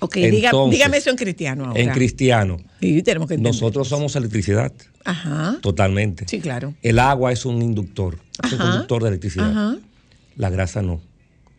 [0.00, 1.80] Ok, Entonces, dígame eso en cristiano ahora.
[1.80, 4.72] En cristiano, Sí, tenemos que nosotros somos electricidad,
[5.04, 5.58] Ajá.
[5.62, 6.26] totalmente.
[6.26, 6.74] Sí, claro.
[6.82, 9.50] El agua es un inductor, es un conductor de electricidad.
[9.50, 9.76] Ajá.
[10.36, 11.00] La grasa no.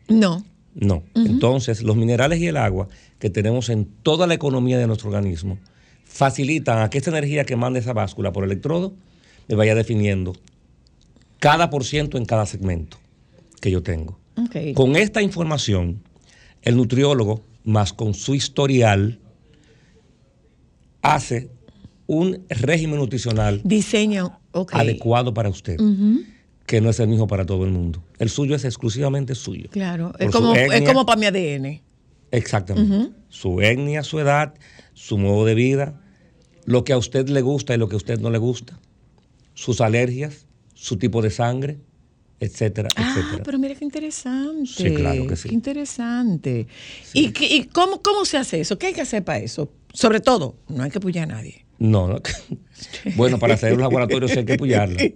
[0.10, 0.44] No.
[0.76, 1.04] No.
[1.16, 2.90] Entonces, los minerales y el agua
[3.20, 5.58] que tenemos en toda la economía de nuestro organismo
[6.04, 8.94] facilitan a que esta energía que manda esa báscula por electrodo
[9.48, 10.34] me vaya definiendo
[11.40, 12.98] cada por ciento en cada segmento
[13.62, 14.20] que yo tengo.
[14.74, 16.04] Con esta información,
[16.62, 19.20] el nutriólogo, más con su historial,
[21.02, 21.50] hace
[22.08, 24.40] un régimen nutricional Diseño.
[24.72, 25.78] Adecuado para usted,
[26.66, 28.04] que no es el mismo para todo el mundo.
[28.20, 29.70] El suyo es exclusivamente suyo.
[29.72, 30.14] Claro.
[30.20, 30.88] Es como, es etnia.
[30.88, 31.82] como para mi ADN.
[32.32, 33.12] Exactamente.
[33.30, 34.54] Su etnia, su edad,
[34.94, 36.00] su modo de vida,
[36.66, 38.80] lo que a usted le gusta y lo que a usted no le gusta,
[39.54, 41.80] sus alergias, su tipo de sangre,
[42.44, 43.44] etcétera, Ah, etcétera.
[43.44, 44.66] pero mira qué interesante.
[44.72, 45.50] Sí, claro que sí.
[45.50, 46.68] Qué interesante.
[47.14, 48.78] ¿Y, qué- y cómo, cómo se hace eso?
[48.78, 49.72] ¿Qué hay que hacer para eso?
[49.94, 51.66] Sobre todo, no hay que apoyar a nadie.
[51.80, 52.20] No, no.
[53.16, 54.98] bueno, para hacer un laboratorio sí hay que apoyarlo.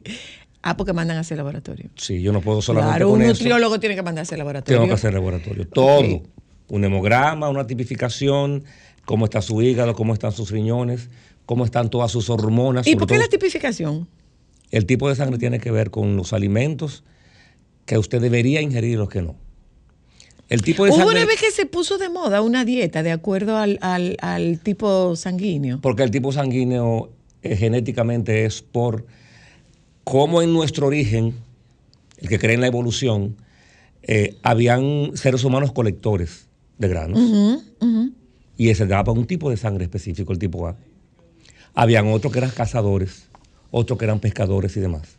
[0.64, 1.90] Ah, porque mandan a hacer laboratorio.
[1.96, 3.32] Sí, yo no puedo solamente Claro, un eso.
[3.34, 4.80] nutriólogo tiene que mandar a hacer laboratorio.
[4.80, 5.66] Tengo que hacer laboratorio.
[5.68, 6.24] Todo.
[6.68, 8.66] Un hemograma, una tipificación,
[9.06, 11.10] cómo está su hígado, cómo están sus riñones,
[11.46, 12.86] cómo están todas sus hormonas.
[12.86, 14.10] ¿Y por qué todo- la tipificación?
[14.70, 17.06] El tipo de sangre tiene que ver con los alimentos
[17.88, 19.36] que usted debería ingerir y los que no.
[20.50, 21.16] El tipo de Hubo sangre.
[21.16, 25.16] una vez que se puso de moda una dieta de acuerdo al, al- al tipo
[25.16, 25.80] sanguíneo.
[25.82, 27.10] Porque el tipo sanguíneo
[27.42, 29.06] eh, genéticamente es por
[30.04, 31.34] cómo en nuestro origen,
[32.18, 33.36] el que cree en la evolución,
[34.04, 37.20] eh, habían seres humanos colectores de granos
[38.56, 40.76] y se daba un tipo de sangre específico, el tipo A.
[41.74, 43.28] Habían otros que eran cazadores,
[43.72, 45.18] otros que eran pescadores y demás.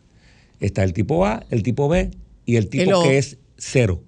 [0.59, 2.11] Está el tipo A, el tipo B
[2.49, 3.03] y el tipo El O.
[3.03, 4.03] que es cero.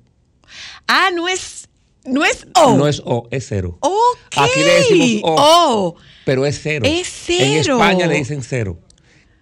[0.88, 1.68] Ah, no es,
[2.07, 2.74] no es O.
[2.74, 3.76] No es O, es cero.
[3.80, 3.93] Ok.
[4.34, 5.97] Aquí le decimos O, O.
[6.24, 6.86] pero es cero.
[6.88, 7.74] Es En cero.
[7.74, 8.80] España le dicen cero.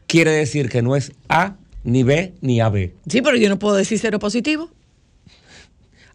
[0.09, 2.91] Quiere decir que no es A, ni B, ni AB.
[3.09, 4.69] Sí, pero yo no puedo decir cero positivo.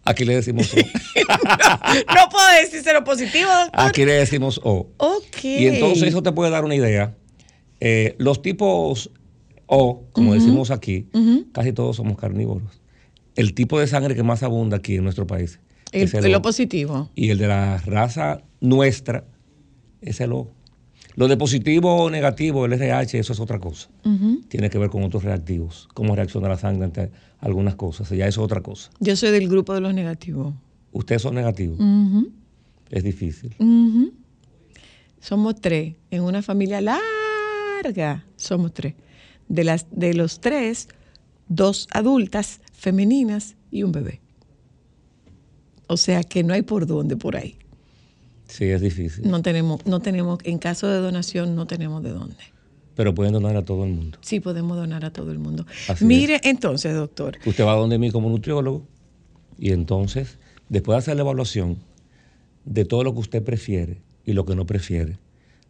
[0.03, 0.75] Aquí le decimos O.
[0.77, 3.79] no puedo decir cero positivo, doctor.
[3.79, 4.89] Aquí le decimos O.
[4.97, 5.41] Ok.
[5.45, 7.15] Y entonces eso te puede dar una idea.
[7.79, 9.09] Eh, los tipos
[9.65, 11.07] O, como decimos aquí,
[11.51, 12.81] casi todos somos carnívoros.
[13.35, 15.59] El tipo de sangre que más abunda aquí en nuestro país
[15.91, 16.41] El, es el lo O.
[16.41, 17.09] positivo.
[17.15, 19.25] Y el de la raza nuestra
[20.01, 20.51] es el O.
[21.15, 23.89] Lo de positivo o negativo, el RH, eso es otra cosa.
[24.49, 28.09] Tiene que ver con otros reactivos, cómo reacciona la sangre ante algunas cosas.
[28.09, 28.89] Ya eso es otra cosa.
[28.99, 30.53] Yo soy del grupo de los negativos.
[30.91, 31.79] Ustedes son negativos,
[32.89, 33.55] es difícil.
[35.19, 35.95] Somos tres.
[36.11, 38.93] En una familia larga, somos tres.
[39.47, 40.87] De, las, de los tres,
[41.47, 44.21] dos adultas femeninas y un bebé.
[45.87, 47.57] O sea que no hay por dónde por ahí.
[48.47, 49.29] Sí, es difícil.
[49.29, 52.35] No tenemos, no tenemos, en caso de donación, no tenemos de dónde.
[52.95, 54.19] Pero pueden donar a todo el mundo.
[54.21, 55.65] Sí, podemos donar a todo el mundo.
[55.87, 58.85] Así Mire, entonces, doctor, Usted va donde mí como nutriólogo
[59.57, 60.37] y entonces,
[60.69, 61.77] después de hacer la evaluación
[62.65, 65.17] de todo lo que usted prefiere y lo que no prefiere,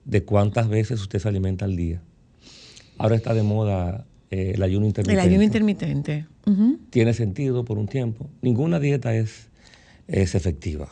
[0.05, 2.01] de cuántas veces usted se alimenta al día.
[2.97, 5.21] Ahora está de moda eh, el ayuno el intermitente.
[5.21, 6.25] ayuno intermitente.
[6.89, 8.29] Tiene sentido por un tiempo.
[8.41, 9.47] Ninguna dieta es,
[10.07, 10.89] es efectiva.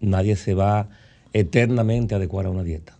[0.00, 0.88] Nadie se va
[1.32, 2.96] eternamente a adecuar a una dieta.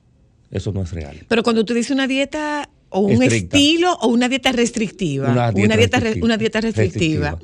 [0.51, 1.17] Eso no es real.
[1.29, 3.57] Pero cuando tú dices una dieta o un Estricta.
[3.57, 5.31] estilo o una dieta restrictiva.
[5.31, 6.25] Una dieta dieta, re- restrictiva.
[6.27, 7.39] una dieta restrictiva.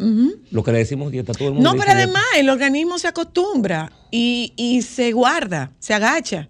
[0.50, 2.02] Lo que le decimos dieta, todo el mundo No, pero dieta.
[2.02, 6.48] además el organismo se acostumbra y, y se guarda, se agacha.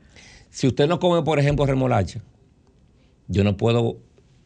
[0.51, 2.23] Si usted no come, por ejemplo, remolacha,
[3.29, 3.99] yo no puedo,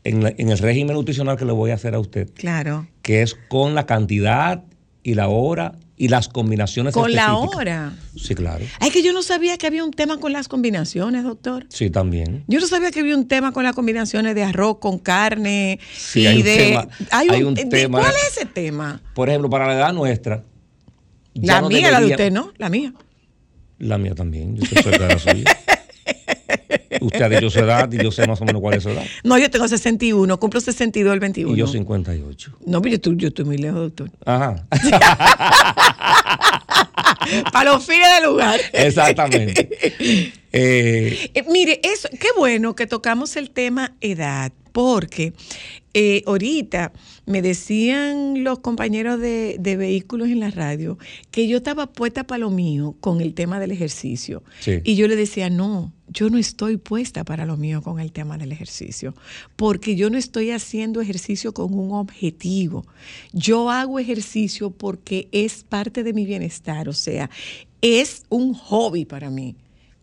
[0.05, 2.87] en, la- en el régimen nutricional que le voy a hacer a usted, Claro.
[3.03, 4.65] que es con la cantidad
[5.03, 7.93] y la hora y las combinaciones Con la hora.
[8.17, 8.65] Sí, claro.
[8.81, 11.67] Ay, que yo no sabía que había un tema con las combinaciones, doctor.
[11.69, 12.43] Sí, también.
[12.49, 16.21] Yo no sabía que había un tema con las combinaciones de arroz con carne Sí,
[16.23, 16.57] y hay un de.
[16.57, 19.03] tema- hay un de- tema- ¿Cuál es ese tema?
[19.15, 20.43] Por ejemplo, para la edad nuestra.
[21.35, 22.53] La no mía, la de usted, ¿no?
[22.57, 22.95] La mía.
[23.79, 25.45] La mía también, yo estoy cerca de la suya.
[27.01, 29.05] Usted ha dicho su edad y yo sé más o menos cuál es su edad.
[29.25, 31.55] No, yo tengo 61, cumplo 62 el 21.
[31.55, 32.59] Y yo 58.
[32.67, 34.11] No, pero yo, estoy- yo estoy muy lejos, doctor.
[34.25, 34.67] Ajá.
[37.53, 38.61] Para los fines del lugar.
[38.73, 39.69] Exactamente.
[39.99, 45.33] Eh, Eh, mire, eso, qué bueno que tocamos el tema edad, porque
[45.95, 46.91] eh, ahorita
[47.27, 50.99] me decían los compañeros de, de vehículos en la radio
[51.31, 54.43] que yo estaba puesta para lo mío con el tema del ejercicio.
[54.59, 54.81] Sí.
[54.83, 58.37] Y yo le decía, no, yo no estoy puesta para lo mío con el tema
[58.37, 59.15] del ejercicio,
[59.57, 62.85] porque yo no estoy haciendo ejercicio con un objetivo.
[63.33, 67.31] Yo hago ejercicio porque es parte de mi bienestar, o sea,
[67.81, 69.57] es un hobby para mí.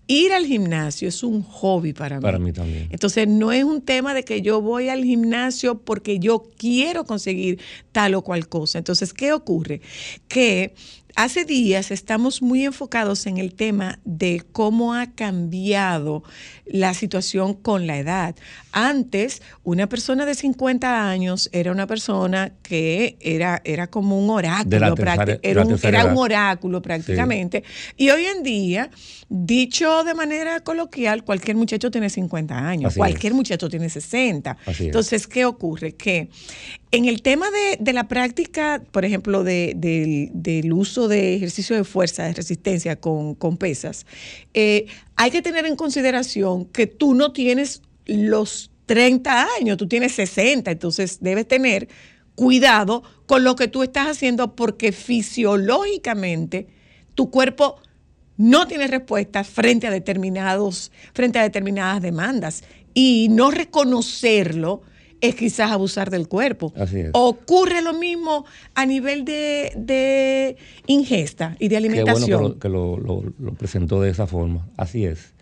[0.10, 2.22] Ir al gimnasio es un hobby para mí.
[2.22, 2.88] para mí también.
[2.92, 7.60] Entonces no es un tema de que yo voy al gimnasio porque yo quiero conseguir
[7.92, 8.78] tal o cual cosa.
[8.78, 9.82] Entonces, ¿qué ocurre?
[10.30, 10.74] Que
[11.18, 16.24] hace días estamos muy enfocados en el tema de cómo ha cambiado
[16.68, 18.36] la situación con la edad.
[18.72, 24.70] Antes, una persona de 50 años era una persona que era, era como un oráculo,
[24.96, 27.64] tercera- era, un, era oráculo prácticamente.
[27.96, 28.92] Y hoy en día,
[29.28, 34.52] dicho de manera coloquial, cualquier muchacho tiene 50 años, Así cualquier muchacho tiene 60.
[34.52, 34.80] Así es.
[34.82, 35.96] Entonces, ¿qué ocurre?
[35.96, 36.30] Que
[36.92, 37.48] en el tema
[37.80, 43.36] de, la práctica, por ejemplo, de- del- uso de ejercicio de fuerza, de resistencia con,
[43.36, 44.06] con pesas,
[44.54, 44.86] eh,
[45.16, 50.72] hay que tener en consideración que tú no tienes los 30 años, tú tienes 60,
[50.72, 51.90] entonces debes tener
[52.36, 56.68] cuidado con lo que tú estás haciendo porque fisiológicamente
[57.16, 57.82] tu cuerpo
[58.38, 62.64] no tiene respuesta frente a determinados, frente a determinadas demandas.
[62.94, 64.84] Y no reconocerlo
[65.22, 66.74] es quizás abusar del cuerpo.
[66.78, 67.10] Así es.
[67.14, 68.46] Ocurre lo mismo
[68.76, 70.58] a nivel de, de
[70.88, 72.40] ingesta y de Qué bueno alimentación.
[72.40, 74.68] que, lo, que lo- lo- lo presentó de esa forma.
[74.78, 75.34] Así es.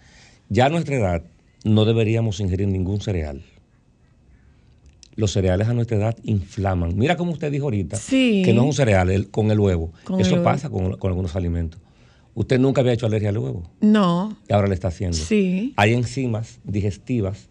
[0.50, 1.24] Ya a nuestra edad
[1.64, 3.42] no deberíamos ingerir ningún cereal.
[5.16, 6.98] Los cereales a nuestra edad inflaman.
[6.98, 8.42] Mira como usted dijo ahorita, Sí.
[8.44, 9.92] que no es un cereal el- con el huevo.
[10.04, 10.44] Con el Eso huevo.
[10.44, 11.80] pasa con, con algunos alimentos.
[12.34, 15.16] Usted nunca había hecho alergia al huevo No, y ahora le está haciendo.
[15.16, 15.74] sí.
[15.78, 17.48] Hay enzimas digestivas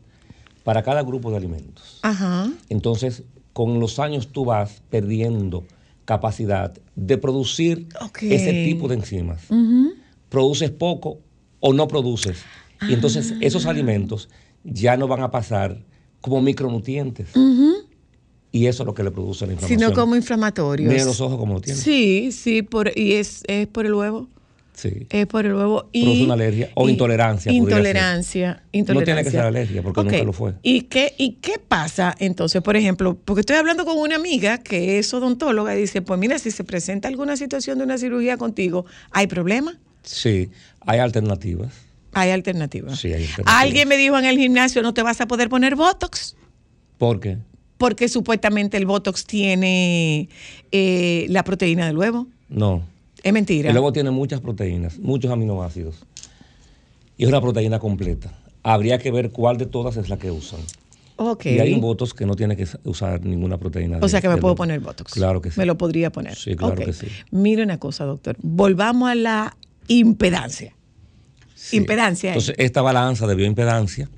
[0.65, 2.01] para cada grupo de alimentos.
[2.03, 2.51] Ajá.
[2.69, 5.65] Entonces, con los años tú vas perdiendo
[6.05, 7.87] capacidad de producir
[8.21, 9.43] ese tipo de enzimas.
[9.51, 9.93] Ujú.
[10.29, 11.21] Produces poco
[11.61, 12.39] o no produces.
[12.89, 13.39] Y entonces Ah.
[13.41, 14.29] esos alimentos
[14.65, 15.85] ya no van a pasar
[16.21, 17.29] como micronutrientes.
[17.37, 17.75] Ujú.
[18.51, 19.81] Y eso es lo que le produce la inflamación.
[19.81, 20.91] Sino como inflamatorios.
[20.93, 21.79] Mira los ojos como lo tiene.
[21.79, 24.29] Sí, sí, por, y es, es por el huevo.
[24.75, 25.07] Sí.
[25.11, 25.89] Es por el huevo.
[25.93, 27.53] Y, Produce una alergia o y- intolerancia.
[27.53, 28.63] Intolerancia.
[28.73, 28.95] intolerancia.
[28.95, 30.55] No tiene que ser alergia, porque Ok, nunca lo fue.
[30.63, 32.61] ¿Y qué, ¿Y qué pasa entonces?
[32.63, 36.39] Por ejemplo, porque estoy hablando con una amiga que es odontóloga y dice, pues mira,
[36.39, 39.79] si se presenta alguna situación de una cirugía contigo, ¿hay problema?
[40.03, 40.51] Sí,
[40.81, 41.73] hay alternativas.
[42.13, 42.99] Hay alternativas.
[43.01, 43.55] Sí, hay alternativas.
[43.63, 46.37] Alguien me dijo en el gimnasio, no te vas a poder poner Botox.
[46.99, 47.39] ¿Por qué?
[47.79, 50.29] Porque supuestamente el Botox tiene
[50.73, 52.27] eh, la proteína del huevo.
[52.49, 52.83] No.
[53.25, 53.71] Es mentira.
[53.71, 55.97] El huevo tiene muchas proteínas, muchos aminoácidos.
[57.17, 58.33] Y es una proteína completa.
[58.63, 60.61] Habría que ver cuál de todas es la que usan.
[61.17, 61.47] Ok.
[61.47, 63.99] Y hay Botox que no tiene que usar ninguna proteína.
[63.99, 65.13] O de- sea que me puedo poner Botox.
[65.13, 65.59] Claro que sí.
[65.61, 66.35] Me lo podría poner.
[66.37, 67.07] Sí, claro que sí.
[67.31, 68.37] Mire una cosa, doctor.
[68.43, 69.57] Volvamos a la
[69.89, 70.75] impedancia.
[71.55, 71.77] Sí.
[71.77, 72.31] Impedancia.
[72.31, 72.33] eh.
[72.33, 74.09] Entonces, esta balanza de bioimpedancia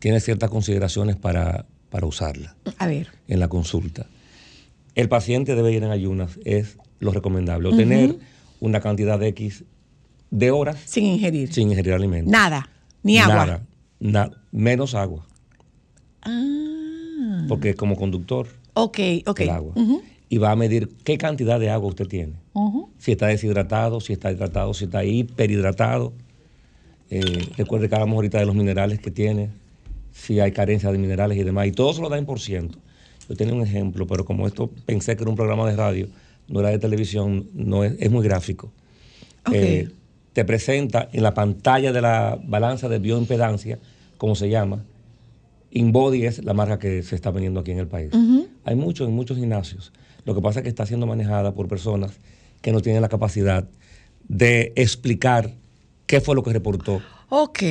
[0.00, 3.08] tiene ciertas consideraciones para, para usarla a ver.
[3.28, 4.06] en la consulta.
[4.96, 7.68] El paciente debe ir en ayunas, es lo recomendable.
[7.68, 8.16] O tener
[8.60, 9.64] una cantidad de X
[10.30, 11.52] de horas Sin ingerir.
[11.52, 12.30] sin ingerir alimentos.
[12.30, 12.68] Nada.
[13.02, 13.34] Ni agua.
[13.34, 13.66] Nada.
[13.98, 15.26] Na- menos agua.
[16.22, 17.44] Ah.
[17.48, 19.40] Porque como conductor, Ok, ok.
[19.40, 19.74] el agua.
[20.28, 22.34] Y va a medir qué cantidad de agua usted tiene.
[22.98, 26.12] Si está deshidratado, si está hidratado, si está hiperhidratado.
[27.10, 29.50] Eh, recuerde que hablamos ahorita de los minerales que tiene,
[30.12, 31.66] si hay carencia de minerales y demás.
[31.66, 32.78] Y todo se lo da en por ciento.
[33.28, 36.08] Yo tenía un ejemplo, pero como esto pensé que era un programa de radio,
[36.50, 38.72] no era de televisión, no es, es muy gráfico.
[39.52, 39.88] Eh,
[40.32, 43.78] te presenta en la pantalla de la balanza de bioimpedancia,
[44.18, 44.84] como se llama.
[45.70, 48.10] InBody es la marca que se está vendiendo aquí en el país.
[48.64, 49.92] Hay muchos en muchos gimnasios.
[50.24, 52.12] Lo que pasa es que está siendo manejada por personas
[52.60, 53.66] que no tienen la capacidad
[54.28, 55.54] de explicar
[56.06, 57.00] qué fue lo que reportó,
[57.32, 57.62] Ok.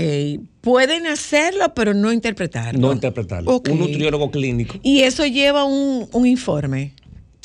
[0.62, 2.80] Pueden hacerlo, pero no interpretarlo.
[2.80, 3.62] no interpretarlo.
[3.70, 6.94] Un nutriólogo clínico, Y eso lleva un, un informe.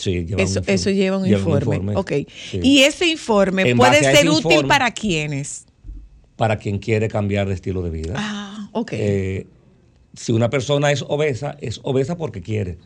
[0.04, 1.96] Sí, lleva Eso, un eso lleva un informe.
[1.96, 2.12] Ok.
[2.50, 2.60] sí.
[2.62, 5.66] Y ese informe En puede ser útil informe- para quienes.
[6.36, 8.14] Para quien quiere cambiar de estilo de vida.
[8.16, 8.92] Ah, ok.
[8.92, 9.46] Eh,
[10.14, 12.78] si una persona es obesa, es obesa porque quiere.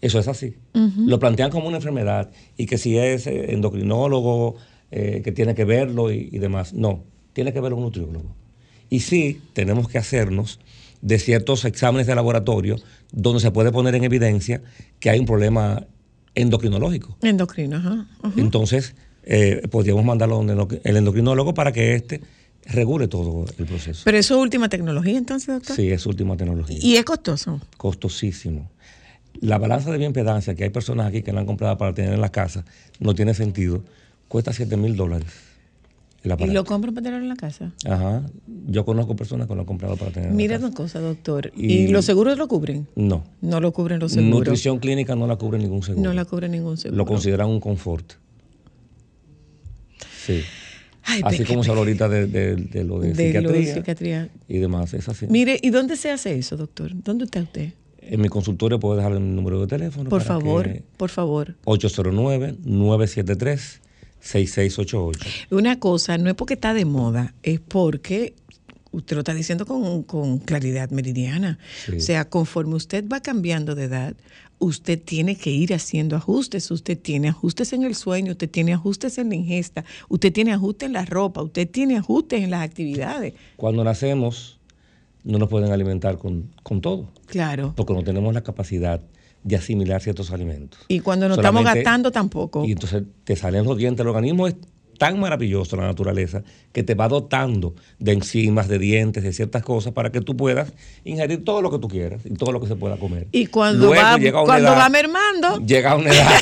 [0.00, 0.56] Eso es así.
[0.74, 4.56] Lo plantean como una enfermedad y que si es eh, endocrinólogo,
[4.90, 6.72] eh, que tiene que verlo y, y demás.
[6.74, 8.34] No, tiene que verlo un nutriólogo.
[8.90, 10.58] Y sí, tenemos que hacernos
[11.02, 12.76] de ciertos exámenes de laboratorio
[13.12, 14.62] donde se puede poner en evidencia
[15.00, 15.86] que hay un problema
[16.34, 17.18] endocrinológico.
[17.20, 18.06] Endocrino, ajá.
[18.36, 22.22] Entonces, eh, podríamos mandarlo donde el endocrinólogo para que éste
[22.66, 24.02] regule todo el proceso.
[24.04, 25.76] Pero eso es última tecnología entonces, doctor.
[25.76, 26.78] Sí, es última tecnología.
[26.80, 27.60] Y es costoso.
[27.76, 28.70] Costosísimo.
[29.40, 32.20] La balanza de bioimpedancia que hay personas aquí que la han comprado para tener en
[32.20, 32.64] la casa
[33.00, 33.82] no tiene sentido.
[34.28, 35.28] Cuesta 7 mil dólares.
[36.24, 37.72] Y lo compran para tenerlo en la casa.
[37.84, 38.22] Ajá.
[38.68, 40.66] Yo conozco personas que lo han comprado para tener en la Mira casa.
[40.68, 41.52] una cosa, doctor.
[41.56, 42.86] Y- ¿Y, los seguros lo cubren?
[42.94, 43.24] No.
[43.40, 44.38] No lo cubren los seguros.
[44.38, 46.02] Nutrición clínica no la cubre ningún seguro.
[46.08, 46.96] No la cubre ningún seguro.
[46.96, 48.12] Lo consideran un confort.
[50.24, 50.42] Sí.
[51.04, 53.64] Ay, así Peque, como se habla ahorita de, de- de lo de, De lo de
[53.64, 54.28] psiquiatría, psiquiatría.
[54.46, 54.94] y demás.
[54.94, 55.26] Es así.
[55.28, 56.92] Mire, ¿y dónde se hace eso, doctor?
[57.02, 57.72] ¿Dónde está usted?
[58.00, 60.08] En mi consultorio puedo dejar el número de teléfono.
[60.08, 61.56] Por favor, por favor.
[64.22, 65.46] 809-973-6688.
[65.50, 68.34] Una cosa, no es porque está de moda, es porque
[68.90, 71.58] usted lo está diciendo con, con claridad meridiana.
[71.86, 71.96] Sí.
[71.96, 74.14] O sea, conforme usted va cambiando de edad,
[74.58, 76.70] usted tiene que ir haciendo ajustes.
[76.70, 80.86] Usted tiene ajustes en el sueño, usted tiene ajustes en la ingesta, usted tiene ajustes
[80.86, 83.34] en la ropa, usted tiene ajustes en las actividades.
[83.56, 84.58] Cuando nacemos,
[85.24, 87.72] no nos pueden alimentar con, con todo, Claro.
[87.76, 89.00] porque no tenemos la capacidad
[89.44, 90.80] de asimilar ciertos alimentos.
[90.88, 92.64] Y cuando no estamos gastando tampoco.
[92.64, 94.00] Y entonces te salen los dientes.
[94.02, 94.54] El organismo es
[94.98, 96.42] tan maravilloso, la naturaleza,
[96.72, 100.72] que te va dotando de enzimas, de dientes, de ciertas cosas para que tú puedas
[101.04, 103.26] ingerir todo lo que tú quieras y todo lo que se pueda comer.
[103.32, 105.58] Y cuando, Luego va, llega cuando edad- va mermando.
[105.66, 106.30] Llega a una edad,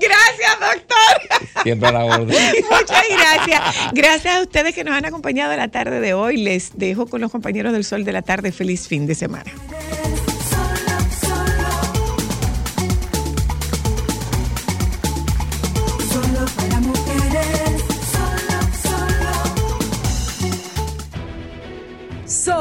[0.00, 1.62] Gracias, doctor.
[1.62, 2.26] siempre a la orden.
[2.70, 3.92] Muchas gracias.
[3.92, 6.36] Gracias a ustedes que nos han acompañado la tarde de hoy.
[6.38, 8.50] Les dejo con los compañeros del Sol de la Tarde.
[8.50, 9.52] Feliz fin de semana.